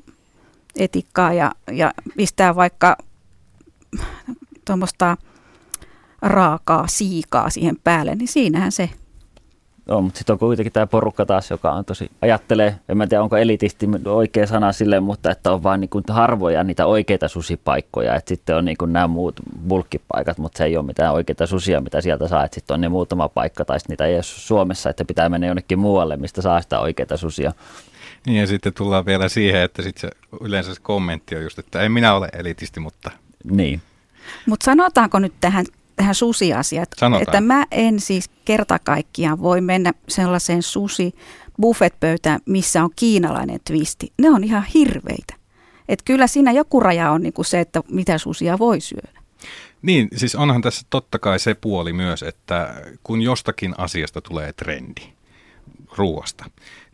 etikkaa 0.75 1.33
ja, 1.33 1.51
ja 1.71 1.93
pistää 2.17 2.55
vaikka 2.55 2.97
tuommoista 4.65 5.17
raakaa 6.23 6.87
siikaa 6.87 7.49
siihen 7.49 7.77
päälle, 7.83 8.15
niin 8.15 8.27
siinähän 8.27 8.71
se. 8.71 8.89
Joo, 9.87 10.01
mutta 10.01 10.17
sitten 10.17 10.33
on 10.33 10.39
kuitenkin 10.39 10.73
tämä 10.73 10.87
porukka 10.87 11.25
taas, 11.25 11.51
joka 11.51 11.71
on 11.71 11.85
tosi, 11.85 12.11
ajattelee, 12.21 12.75
en 12.89 12.97
mä 12.97 13.07
tiedä 13.07 13.23
onko 13.23 13.37
elitisti 13.37 13.89
oikea 14.05 14.47
sana 14.47 14.71
sille, 14.71 14.99
mutta 14.99 15.31
että 15.31 15.51
on 15.51 15.63
vain 15.63 15.81
niin 15.81 15.89
harvoja 16.09 16.63
niitä 16.63 16.85
oikeita 16.85 17.27
susipaikkoja, 17.27 18.15
että 18.15 18.29
sitten 18.29 18.55
on 18.55 18.65
niin 18.65 18.77
kuin 18.77 18.93
nämä 18.93 19.07
muut 19.07 19.39
bulkkipaikat, 19.67 20.37
mutta 20.37 20.57
se 20.57 20.63
ei 20.63 20.77
ole 20.77 20.85
mitään 20.85 21.13
oikeita 21.13 21.47
susia, 21.47 21.81
mitä 21.81 22.01
sieltä 22.01 22.27
saa, 22.27 22.43
että 22.43 22.55
sitten 22.55 22.73
on 22.73 22.81
ne 22.81 22.89
muutama 22.89 23.29
paikka 23.29 23.65
tai 23.65 23.77
niitä 23.87 24.05
ei 24.05 24.15
ole 24.15 24.23
Suomessa, 24.23 24.89
että 24.89 25.05
pitää 25.05 25.29
mennä 25.29 25.47
jonnekin 25.47 25.79
muualle, 25.79 26.17
mistä 26.17 26.41
saa 26.41 26.61
sitä 26.61 26.79
oikeita 26.79 27.17
susia. 27.17 27.53
Niin 28.25 28.39
ja 28.39 28.47
sitten 28.47 28.73
tullaan 28.73 29.05
vielä 29.05 29.29
siihen, 29.29 29.61
että 29.61 29.81
sitten 29.81 30.09
se, 30.09 30.37
yleensä 30.41 30.73
se 30.73 30.81
kommentti 30.81 31.35
on 31.35 31.43
just, 31.43 31.59
että 31.59 31.81
en 31.81 31.91
minä 31.91 32.13
ole 32.13 32.29
elitisti, 32.33 32.79
mutta... 32.79 33.11
Niin. 33.43 33.81
Mutta 34.45 34.65
sanotaanko 34.65 35.19
nyt 35.19 35.33
tähän 35.41 35.65
tähän 36.03 36.15
susiasiaan. 36.15 36.87
Että 37.21 37.41
mä 37.41 37.65
en 37.71 37.99
siis 37.99 38.29
kerta 38.45 38.79
kaikkiaan 38.79 39.41
voi 39.41 39.61
mennä 39.61 39.93
sellaiseen 40.07 40.63
susi 40.63 41.15
buffetpöytään, 41.61 42.39
missä 42.45 42.83
on 42.83 42.89
kiinalainen 42.95 43.59
twisti. 43.67 44.13
Ne 44.21 44.29
on 44.29 44.43
ihan 44.43 44.63
hirveitä. 44.63 45.33
Että 45.89 46.03
kyllä 46.05 46.27
siinä 46.27 46.51
joku 46.51 46.79
raja 46.79 47.11
on 47.11 47.23
niin 47.23 47.33
kuin 47.33 47.45
se, 47.45 47.59
että 47.59 47.81
mitä 47.89 48.17
susia 48.17 48.59
voi 48.59 48.81
syödä. 48.81 49.21
Niin, 49.81 50.07
siis 50.15 50.35
onhan 50.35 50.61
tässä 50.61 50.85
totta 50.89 51.19
kai 51.19 51.39
se 51.39 51.53
puoli 51.53 51.93
myös, 51.93 52.23
että 52.23 52.81
kun 53.03 53.21
jostakin 53.21 53.73
asiasta 53.77 54.21
tulee 54.21 54.53
trendi, 54.53 55.01
ruoasta, 55.97 56.45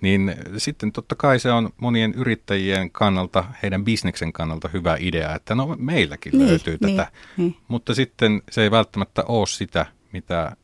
niin 0.01 0.35
sitten 0.57 0.91
totta 0.91 1.15
kai 1.15 1.39
se 1.39 1.51
on 1.51 1.69
monien 1.77 2.13
yrittäjien 2.13 2.91
kannalta, 2.91 3.45
heidän 3.63 3.85
bisneksen 3.85 4.33
kannalta 4.33 4.69
hyvä 4.73 4.97
idea, 4.99 5.35
että 5.35 5.55
no 5.55 5.75
meilläkin 5.79 6.31
niin, 6.31 6.47
löytyy 6.47 6.77
niin, 6.81 6.97
tätä, 6.97 7.11
niin. 7.37 7.57
mutta 7.67 7.93
sitten 7.93 8.41
se 8.51 8.63
ei 8.63 8.71
välttämättä 8.71 9.23
ole 9.23 9.47
sitä, 9.47 9.85
mitä 10.13 10.55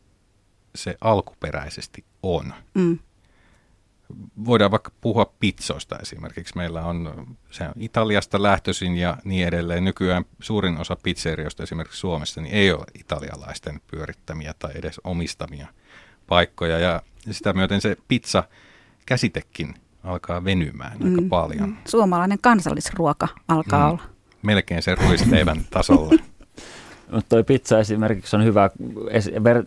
se 0.76 0.98
alkuperäisesti 1.02 2.06
on. 2.24 2.54
Mm. 2.74 3.00
voidaan 4.46 4.72
vaikka 4.72 4.92
puhua 5.02 5.34
pizzoista 5.40 5.98
esimerkiksi. 6.02 6.58
Meillä 6.58 6.82
on, 6.86 7.28
se 7.52 7.64
on 7.64 7.74
Italiasta 7.80 8.44
lähtöisin 8.44 8.98
ja 8.98 9.18
niin 9.24 9.48
edelleen. 9.48 9.84
Nykyään 9.84 10.26
suurin 10.40 10.78
osa 10.78 10.96
pizzerioista 11.04 11.64
esimerkiksi 11.64 12.00
Suomessa 12.00 12.42
niin 12.42 12.56
ei 12.56 12.72
ole 12.72 12.86
italialaisten 13.00 13.82
pyörittämiä 13.92 14.54
tai 14.60 14.72
edes 14.76 15.02
omistamia 15.04 15.68
paikkoja. 16.28 16.80
Ja 16.80 17.02
sitä 17.32 17.54
myöten 17.54 17.82
se 17.82 17.98
pizza 18.08 18.44
käsitekin 19.06 19.74
alkaa 20.04 20.44
venymään 20.44 20.98
mm, 21.00 21.10
aika 21.10 21.22
paljon. 21.30 21.70
Mm. 21.70 21.76
Suomalainen 21.88 22.38
kansallisruoka 22.42 23.28
alkaa 23.48 23.86
mm, 23.86 23.92
olla. 23.92 24.04
Melkein 24.42 24.82
se 24.82 24.96
ruisleivän 24.96 25.62
tasolla. 25.70 26.14
Mutta 27.12 27.30
toi 27.36 27.44
pizza 27.44 27.80
esimerkiksi 27.80 28.36
on 28.36 28.44
hyvä 28.44 28.70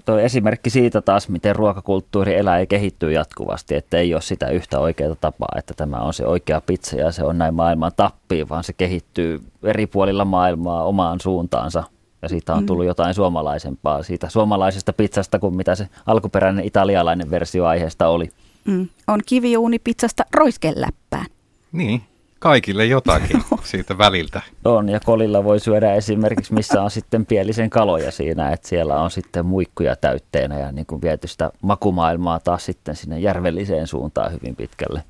toi 0.05 0.25
esimerkki 0.25 0.71
siitä 0.71 1.01
taas, 1.01 1.29
miten 1.29 1.57
ruokakulttuuri 1.57 2.35
elää 2.35 2.61
ja 2.61 2.67
kehittyy 2.67 3.13
jatkuvasti, 3.13 3.75
että 3.75 3.99
ei 3.99 4.15
ole 4.15 4.23
sitä 4.23 4.51
yhtä 4.51 4.79
oikeaa 4.79 5.15
tapaa, 5.15 5.59
että 5.59 5.75
tämä 5.77 5.97
on 5.97 6.15
se 6.15 6.27
oikea 6.27 6.61
pizza 6.61 6.97
ja 6.97 7.13
se 7.13 7.25
on 7.25 7.39
näin 7.39 7.55
maailman 7.55 7.93
tappiin, 7.97 8.49
vaan 8.49 8.65
se 8.65 8.73
kehittyy 8.73 9.41
eri 9.63 9.87
puolilla 9.87 10.25
maailmaa 10.25 10.85
omaan 10.85 11.21
suuntaansa 11.21 11.85
ja 12.23 12.29
siitä 12.29 12.55
on 12.55 12.63
mm. 12.63 12.67
tullut 12.67 12.87
jotain 12.87 13.15
suomalaisempaa 13.15 14.03
siitä 14.03 14.29
suomalaisesta 14.29 14.93
pizzasta 14.93 15.39
kuin 15.39 15.57
mitä 15.57 15.75
se 15.75 15.89
alkuperäinen 16.07 16.65
italialainen 16.65 17.31
versio 17.31 17.67
aiheesta 17.67 18.09
oli. 18.09 18.31
Mm. 18.69 18.89
On 19.07 19.21
kiviuunipizzasta 19.27 20.25
roiskeläppään. 20.35 21.27
Niin, 21.73 22.03
kaikille 22.39 22.85
jotakin 22.85 23.43
siitä 23.65 23.99
väliltä. 23.99 24.43
On, 24.65 24.89
ja 24.89 25.01
kolilla 25.01 25.45
voi 25.45 25.61
syödä 25.61 25.95
esimerkiksi, 25.95 26.55
missä 26.55 26.83
on 26.83 26.91
sitten 26.91 27.27
pielisen 27.27 27.71
kaloja 27.71 28.11
siinä, 28.11 28.53
että 28.53 28.69
siellä 28.69 29.01
on 29.01 29.11
sitten 29.11 29.47
muikkuja 29.47 29.97
täytteenä 29.97 30.59
ja 30.59 30.73
niin 30.73 30.87
kuin 30.87 31.03
viety 31.03 31.29
sitä 31.29 31.51
makumaailmaa 31.63 32.41
taas 32.41 32.65
sitten 32.65 32.97
sinne 32.97 33.19
järvelliseen 33.19 33.87
suuntaan 33.87 34.33
hyvin 34.33 34.57
pitkälle. 34.57 35.03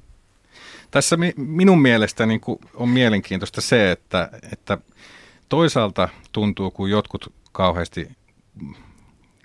Tässä 0.90 1.16
mi- 1.16 1.35
minun 1.37 1.83
mielestä 1.83 2.27
niin 2.27 2.40
kuin 2.40 2.59
on 2.75 2.88
mielenkiintoista 2.88 3.61
se, 3.61 3.90
että, 3.90 4.31
että 4.53 4.79
toisaalta 5.49 6.09
tuntuu, 6.33 6.71
kun 6.71 6.90
jotkut 6.90 7.33
kauheasti 7.53 8.11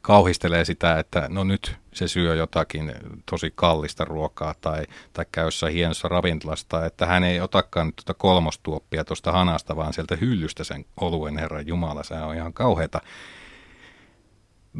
kauhistelee 0.03 0.65
sitä, 0.65 0.99
että 0.99 1.27
no 1.29 1.43
nyt 1.43 1.75
se 1.93 2.07
syö 2.07 2.35
jotakin 2.35 2.93
tosi 3.25 3.51
kallista 3.55 4.05
ruokaa 4.05 4.55
tai, 4.61 4.85
tai 5.13 5.25
käy 5.31 5.45
jossain 5.45 5.73
hienossa 5.73 6.07
ravintolasta, 6.07 6.85
että 6.85 7.05
hän 7.05 7.23
ei 7.23 7.41
otakaan 7.41 7.87
nyt 7.87 7.95
tuota 7.95 8.13
kolmostuoppia 8.13 9.05
tuosta 9.05 9.31
hanasta, 9.31 9.75
vaan 9.75 9.93
sieltä 9.93 10.15
hyllystä 10.15 10.63
sen 10.63 10.85
oluen 11.01 11.37
Herran 11.37 11.67
Jumala, 11.67 12.03
se 12.03 12.13
on 12.13 12.35
ihan 12.35 12.53
kauheata. 12.53 13.01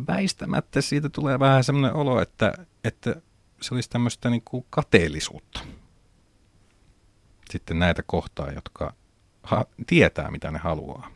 Väistämättä 0.07 0.81
siitä 0.81 1.09
tulee 1.09 1.39
vähän 1.39 1.63
semmoinen 1.63 1.93
olo, 1.93 2.21
että, 2.21 2.53
että 2.83 3.15
se 3.61 3.73
olisi 3.73 3.89
tämmöistä 3.89 4.29
niin 4.29 4.41
kuin 4.45 4.65
kateellisuutta 4.69 5.59
sitten 7.49 7.79
näitä 7.79 8.03
kohtaa, 8.05 8.51
jotka 8.51 8.93
ha- 9.43 9.65
tietää, 9.87 10.31
mitä 10.31 10.51
ne 10.51 10.59
haluaa. 10.59 11.07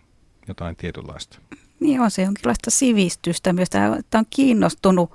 Jotain 0.48 0.76
tietynlaista. 0.76 1.39
Niin 1.79 2.01
on 2.01 2.11
se 2.11 2.21
jonkinlaista 2.21 2.71
sivistystä 2.71 3.53
myös, 3.53 3.67
että 3.99 4.19
on 4.19 4.25
kiinnostunut 4.29 5.11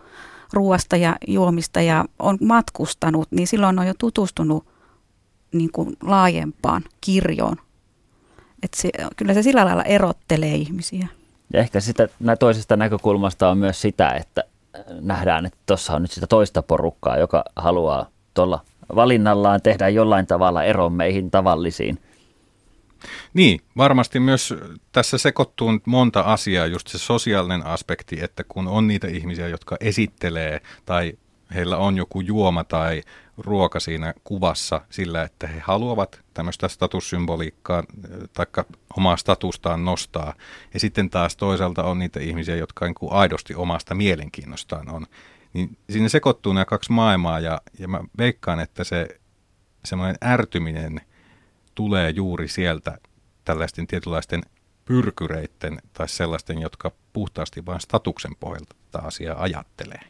ruoasta 0.52 0.96
ja 0.96 1.16
juomista 1.26 1.80
ja 1.80 2.04
on 2.18 2.38
matkustanut, 2.40 3.28
niin 3.30 3.46
silloin 3.46 3.78
on 3.78 3.86
jo 3.86 3.94
tutustunut 3.98 4.66
niin 5.52 5.72
kuin 5.72 5.96
laajempaan 6.02 6.82
kirjoon. 7.00 7.56
Et 8.62 8.74
se, 8.74 8.90
kyllä 9.16 9.34
se 9.34 9.42
sillä 9.42 9.64
lailla 9.64 9.82
erottelee 9.82 10.54
ihmisiä. 10.54 11.08
Ja 11.52 11.60
ehkä 11.60 11.80
sitä 11.80 12.08
toisesta 12.38 12.76
näkökulmasta 12.76 13.50
on 13.50 13.58
myös 13.58 13.80
sitä, 13.80 14.10
että 14.10 14.44
nähdään, 15.00 15.46
että 15.46 15.58
tuossa 15.66 15.94
on 15.94 16.02
nyt 16.02 16.10
sitä 16.10 16.26
toista 16.26 16.62
porukkaa, 16.62 17.16
joka 17.16 17.44
haluaa 17.56 18.06
tuolla 18.34 18.60
valinnallaan 18.94 19.62
tehdä 19.62 19.88
jollain 19.88 20.26
tavalla 20.26 20.64
eron 20.64 20.92
meihin 20.92 21.30
tavallisiin– 21.30 21.98
niin, 23.34 23.60
varmasti 23.76 24.20
myös 24.20 24.54
tässä 24.92 25.18
sekoittuu 25.18 25.80
monta 25.86 26.20
asiaa, 26.20 26.66
just 26.66 26.88
se 26.88 26.98
sosiaalinen 26.98 27.66
aspekti, 27.66 28.24
että 28.24 28.44
kun 28.44 28.68
on 28.68 28.86
niitä 28.86 29.08
ihmisiä, 29.08 29.48
jotka 29.48 29.76
esittelee 29.80 30.60
tai 30.84 31.12
heillä 31.54 31.76
on 31.76 31.96
joku 31.96 32.20
juoma 32.20 32.64
tai 32.64 33.02
ruoka 33.38 33.80
siinä 33.80 34.14
kuvassa 34.24 34.80
sillä, 34.90 35.22
että 35.22 35.46
he 35.46 35.60
haluavat 35.60 36.20
tämmöistä 36.34 36.68
statussymboliikkaa 36.68 37.84
tai 38.32 38.46
omaa 38.96 39.16
statustaan 39.16 39.84
nostaa. 39.84 40.34
Ja 40.74 40.80
sitten 40.80 41.10
taas 41.10 41.36
toisaalta 41.36 41.84
on 41.84 41.98
niitä 41.98 42.20
ihmisiä, 42.20 42.56
jotka 42.56 42.86
niin 42.86 42.94
aidosti 43.10 43.54
omasta 43.54 43.94
mielenkiinnostaan 43.94 44.88
on. 44.88 45.06
Niin 45.52 45.76
siinä 45.90 46.08
sekoittuu 46.08 46.52
nämä 46.52 46.64
kaksi 46.64 46.92
maailmaa 46.92 47.40
ja, 47.40 47.60
ja 47.78 47.88
mä 47.88 48.00
veikkaan, 48.18 48.60
että 48.60 48.84
se 48.84 49.08
semmoinen 49.84 50.16
ärtyminen– 50.24 51.00
tulee 51.74 52.10
juuri 52.10 52.48
sieltä 52.48 52.98
tällaisten 53.44 53.86
tietynlaisten 53.86 54.42
pyrkyreiden 54.84 55.78
tai 55.92 56.08
sellaisten, 56.08 56.60
jotka 56.60 56.92
puhtaasti 57.12 57.66
vain 57.66 57.80
statuksen 57.80 58.32
pohjalta 58.40 58.74
tätä 58.90 59.06
asiaa 59.06 59.42
ajattelee. 59.42 60.00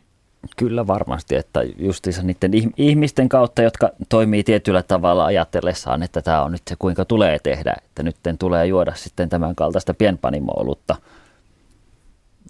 Kyllä 0.57 0.87
varmasti, 0.87 1.37
että 1.37 1.61
justiinsa 1.79 2.23
niiden 2.23 2.51
ihmisten 2.77 3.29
kautta, 3.29 3.63
jotka 3.63 3.91
toimii 4.09 4.45
tietyllä 4.45 4.83
tavalla 4.83 5.25
ajatellessaan, 5.25 6.03
että 6.03 6.23
tämä 6.23 6.43
on 6.43 6.53
nyt 6.53 6.63
se 6.69 6.77
kuinka 6.79 7.05
tulee 7.05 7.39
tehdä, 7.39 7.75
että 7.85 8.03
nyt 8.03 8.17
tulee 8.39 8.67
juoda 8.67 8.95
sitten 8.95 9.29
tämän 9.29 9.55
kaltaista 9.55 9.95
pienpanimoolutta 9.95 10.97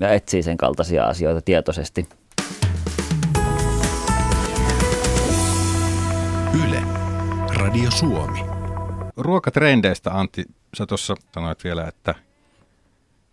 ja 0.01 0.11
etsii 0.11 0.43
sen 0.43 0.57
kaltaisia 0.57 1.05
asioita 1.05 1.41
tietoisesti. 1.41 2.09
Yle, 6.67 6.83
Radio 7.57 7.91
Suomi. 7.91 8.62
Ruokatrendeistä 9.17 10.11
Antti, 10.11 10.45
sä 10.77 10.87
tuossa 10.87 11.15
sanoit 11.35 11.65
vielä, 11.65 11.89
että 11.89 12.15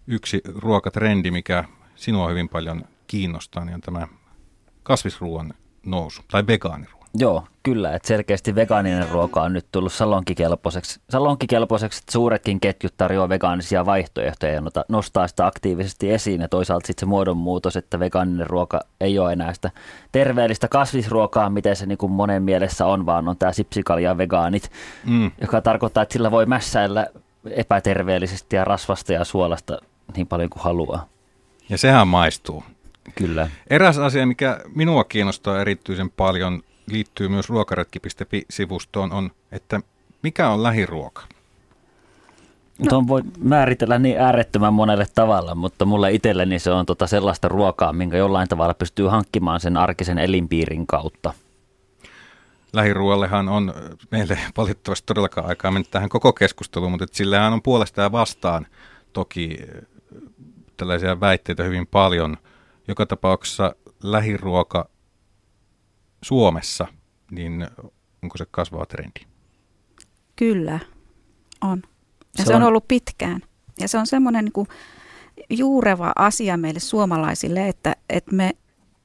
yksi 0.07 0.41
ruokatrendi, 0.55 1.31
mikä 1.31 1.63
sinua 1.95 2.29
hyvin 2.29 2.49
paljon 2.49 2.85
kiinnostaa, 3.07 3.65
niin 3.65 3.75
on 3.75 3.81
tämä 3.81 4.07
kasvisruoan 4.83 5.53
nousu 5.85 6.21
tai 6.31 6.47
vegaaniruoan. 6.47 6.98
Joo, 7.15 7.43
kyllä, 7.63 7.95
että 7.95 8.07
selkeästi 8.07 8.55
vegaaninen 8.55 9.09
ruoka 9.09 9.41
on 9.41 9.53
nyt 9.53 9.65
tullut 9.71 9.93
salonkikelpoiseksi. 9.93 10.99
Salonkikelpoiseksi, 11.09 11.99
että 11.99 12.11
suuretkin 12.11 12.59
ketjut 12.59 12.93
tarjoaa 12.97 13.29
vegaanisia 13.29 13.85
vaihtoehtoja 13.85 14.53
ja 14.53 14.61
nostaa 14.89 15.27
sitä 15.27 15.45
aktiivisesti 15.45 16.11
esiin. 16.11 16.41
Ja 16.41 16.47
toisaalta 16.47 16.87
sitten 16.87 17.01
se 17.01 17.09
muodonmuutos, 17.09 17.75
että 17.75 17.99
vegaaninen 17.99 18.47
ruoka 18.47 18.79
ei 19.01 19.19
ole 19.19 19.33
enää 19.33 19.53
sitä 19.53 19.71
terveellistä 20.11 20.67
kasvisruokaa, 20.67 21.49
miten 21.49 21.75
se 21.75 21.85
niin 21.85 21.97
kuin 21.97 22.11
monen 22.11 22.43
mielessä 22.43 22.85
on, 22.85 23.05
vaan 23.05 23.27
on 23.27 23.37
tämä 23.37 23.51
sipsikalja 23.51 24.17
vegaanit, 24.17 24.71
mm. 25.05 25.31
joka 25.41 25.61
tarkoittaa, 25.61 26.03
että 26.03 26.13
sillä 26.13 26.31
voi 26.31 26.45
mässäillä 26.45 27.07
epäterveellisesti 27.51 28.55
ja 28.55 28.65
rasvasta 28.65 29.13
ja 29.13 29.23
suolasta 29.23 29.77
niin 30.15 30.27
paljon 30.27 30.49
kuin 30.49 30.63
haluaa. 30.63 31.07
Ja 31.69 31.77
sehän 31.77 32.07
maistuu. 32.07 32.63
Kyllä. 33.15 33.49
Eräs 33.69 33.97
asia, 33.97 34.25
mikä 34.25 34.59
minua 34.75 35.03
kiinnostaa 35.03 35.61
erityisen 35.61 36.09
paljon, 36.09 36.63
liittyy 36.91 37.27
myös 37.27 37.49
ruokaretki.fi-sivustoon, 37.49 39.11
on, 39.11 39.31
että 39.51 39.81
mikä 40.23 40.49
on 40.49 40.63
lähiruoka? 40.63 41.21
No. 42.79 42.85
Tuon 42.89 43.07
voi 43.07 43.21
määritellä 43.39 43.99
niin 43.99 44.19
äärettömän 44.19 44.73
monelle 44.73 45.05
tavalla, 45.15 45.55
mutta 45.55 45.85
mulle 45.85 46.11
itselleni 46.11 46.59
se 46.59 46.71
on 46.71 46.85
tota 46.85 47.07
sellaista 47.07 47.47
ruokaa, 47.47 47.93
minkä 47.93 48.17
jollain 48.17 48.47
tavalla 48.47 48.73
pystyy 48.73 49.07
hankkimaan 49.07 49.59
sen 49.59 49.77
arkisen 49.77 50.17
elinpiirin 50.17 50.87
kautta. 50.87 51.33
Lähiruoallehan 52.73 53.49
on 53.49 53.73
meille 54.11 54.39
valitettavasti 54.57 55.05
todellakaan 55.05 55.47
aikaa 55.47 55.71
mennä 55.71 55.87
tähän 55.91 56.09
koko 56.09 56.33
keskusteluun, 56.33 56.91
mutta 56.91 57.05
sillähän 57.11 57.53
on 57.53 57.61
puolesta 57.61 58.01
ja 58.01 58.11
vastaan 58.11 58.67
toki 59.13 59.57
tällaisia 60.77 61.19
väitteitä 61.19 61.63
hyvin 61.63 61.87
paljon. 61.87 62.37
Joka 62.87 63.05
tapauksessa 63.05 63.75
lähiruoka 64.03 64.89
Suomessa, 66.21 66.87
niin 67.31 67.67
onko 68.23 68.37
se 68.37 68.45
kasvava 68.51 68.85
trendi? 68.85 69.19
Kyllä, 70.35 70.79
on. 71.61 71.81
Ja 72.37 72.43
se, 72.43 72.47
se 72.47 72.55
on, 72.55 72.61
on 72.61 72.67
ollut 72.67 72.87
pitkään. 72.87 73.41
Ja 73.79 73.87
se 73.87 73.97
on 73.97 74.07
semmoinen 74.07 74.45
niin 74.45 74.67
juureva 75.49 76.11
asia 76.15 76.57
meille 76.57 76.79
suomalaisille, 76.79 77.67
että, 77.67 77.95
että 78.09 78.35
me, 78.35 78.51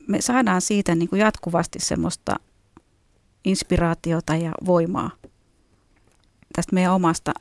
me 0.08 0.20
saadaan 0.20 0.60
siitä 0.60 0.94
niin 0.94 1.08
kuin 1.08 1.20
jatkuvasti 1.20 1.78
semmoista 1.80 2.36
inspiraatiota 3.44 4.36
ja 4.36 4.50
voimaa 4.66 5.10
tästä 6.52 6.74
meidän 6.74 6.94
omasta 6.94 7.32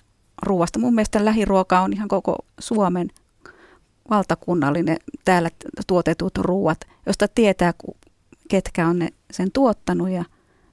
ruoasta. 0.41 0.79
Mun 0.79 0.95
mielestä 0.95 1.25
lähiruoka 1.25 1.81
on 1.81 1.93
ihan 1.93 2.07
koko 2.07 2.35
Suomen 2.59 3.09
valtakunnallinen 4.09 4.97
täällä 5.25 5.49
tuotetut 5.87 6.37
ruuat, 6.37 6.77
josta 7.05 7.27
tietää, 7.27 7.73
ketkä 8.49 8.87
on 8.87 8.99
ne 8.99 9.09
sen 9.31 9.51
tuottanut 9.51 10.09
ja 10.09 10.25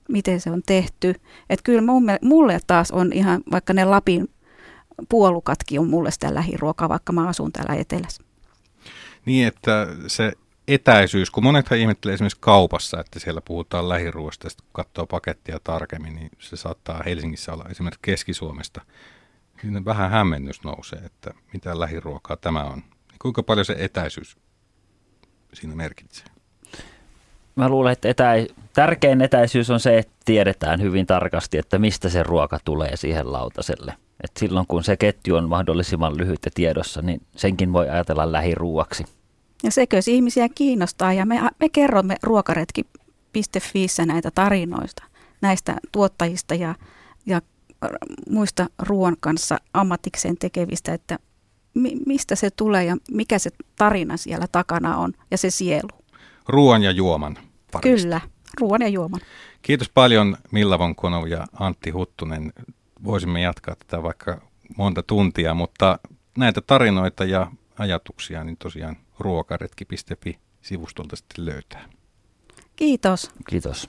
miten 0.09 0.41
se 0.41 0.51
on 0.51 0.63
tehty. 0.67 1.15
Että 1.51 1.63
kyllä 1.63 1.83
mulle, 2.23 2.61
taas 2.67 2.91
on 2.91 3.13
ihan, 3.13 3.43
vaikka 3.51 3.73
ne 3.73 3.85
Lapin 3.85 4.29
puolukatkin 5.09 5.81
on 5.81 5.89
mulle 5.89 6.11
sitä 6.11 6.35
lähiruokaa, 6.35 6.89
vaikka 6.89 7.13
mä 7.13 7.29
asun 7.29 7.53
täällä 7.53 7.75
etelässä. 7.75 8.23
Niin, 9.27 9.47
että 9.47 9.87
se 10.07 10.33
etäisyys, 10.69 11.31
kun 11.31 11.45
monethan 11.45 11.79
ihmettelee 11.79 12.15
esimerkiksi 12.15 12.41
kaupassa, 12.41 13.01
että 13.01 13.19
siellä 13.19 13.41
puhutaan 13.41 13.89
lähiruoasta, 13.89 14.47
ja 14.47 14.51
kun 14.57 14.71
katsoo 14.73 15.07
pakettia 15.07 15.61
tarkemmin, 15.65 16.15
niin 16.15 16.31
se 16.39 16.57
saattaa 16.57 17.03
Helsingissä 17.07 17.53
olla 17.53 17.65
esimerkiksi 17.71 18.01
Keski-Suomesta. 18.03 18.81
Siinä 19.61 19.85
vähän 19.85 20.11
hämmennys 20.11 20.65
nousee, 20.65 20.99
että 20.99 21.35
mitä 21.53 21.81
lähiruokaa 21.81 22.37
tämä 22.37 22.65
on. 22.65 22.83
Kuinka 23.23 23.43
paljon 23.43 23.65
se 23.65 23.77
etäisyys 23.79 24.37
siinä 25.53 25.75
merkitsee? 25.75 26.27
Mä 27.57 27.69
luulen, 27.69 27.93
että 27.93 28.09
etä, 28.09 28.33
tärkein 28.73 29.21
etäisyys 29.21 29.71
on 29.71 29.81
se, 29.81 29.99
että 29.99 30.13
tiedetään 30.25 30.81
hyvin 30.81 31.07
tarkasti, 31.07 31.59
että 31.59 31.79
mistä 31.79 32.09
se 32.09 32.23
ruoka 32.23 32.59
tulee 32.65 32.97
siihen 32.97 33.33
lautaselle. 33.33 33.95
Et 34.25 34.31
silloin 34.39 34.67
kun 34.69 34.85
se 34.85 34.97
ketju 34.97 35.37
on 35.37 35.49
mahdollisimman 35.49 36.19
lyhyt 36.19 36.39
ja 36.45 36.51
tiedossa, 36.55 37.03
niin 37.03 37.23
senkin 37.37 37.73
voi 37.73 37.89
ajatella 37.89 38.33
lähiruuaksi. 38.33 39.05
Ja 39.63 39.71
sekö 39.71 40.01
ihmisiä 40.07 40.49
kiinnostaa 40.55 41.13
ja 41.13 41.27
me, 41.27 41.41
me 41.61 41.69
kerromme 41.69 42.17
ruokaretki.fiissä 42.23 44.07
näitä 44.07 44.31
tarinoista 44.31 45.05
näistä 45.41 45.77
tuottajista 45.93 46.55
ja, 46.55 46.75
ja 47.27 47.43
muista 48.31 48.67
ruoan 48.79 49.17
kanssa 49.21 49.59
ammatikseen 49.75 50.37
tekevistä, 50.39 50.95
että 50.95 51.19
mi, 51.75 51.97
mistä 52.07 52.37
se 52.37 52.51
tulee 52.51 52.85
ja 52.85 52.97
mikä 53.11 53.39
se 53.39 53.51
tarina 53.77 54.17
siellä 54.17 54.47
takana 54.53 54.97
on 54.97 55.13
ja 55.31 55.39
se 55.39 55.51
sielu. 55.51 56.00
Ruoan 56.51 56.83
ja 56.83 56.91
juoman 56.91 57.39
parista. 57.73 58.03
Kyllä, 58.03 58.21
ruoan 58.61 58.83
ja 58.83 58.89
juoman. 58.89 59.21
Kiitos 59.63 59.89
paljon 59.89 60.37
Milla 60.51 60.79
Vonkonov 60.79 61.27
ja 61.27 61.47
Antti 61.61 61.91
Huttunen. 61.91 62.53
Voisimme 63.05 63.41
jatkaa 63.41 63.75
tätä 63.77 64.03
vaikka 64.03 64.41
monta 64.77 65.03
tuntia, 65.03 65.55
mutta 65.55 65.99
näitä 66.39 66.61
tarinoita 66.61 67.25
ja 67.25 67.53
ajatuksia 67.79 68.45
niin 68.45 68.57
tosiaan 68.57 68.97
ruokaretki.fi 69.19 70.39
sivustolta 70.63 71.17
sitten 71.17 71.45
löytää. 71.45 71.89
Kiitos. 72.77 73.31
Kiitos. 73.49 73.89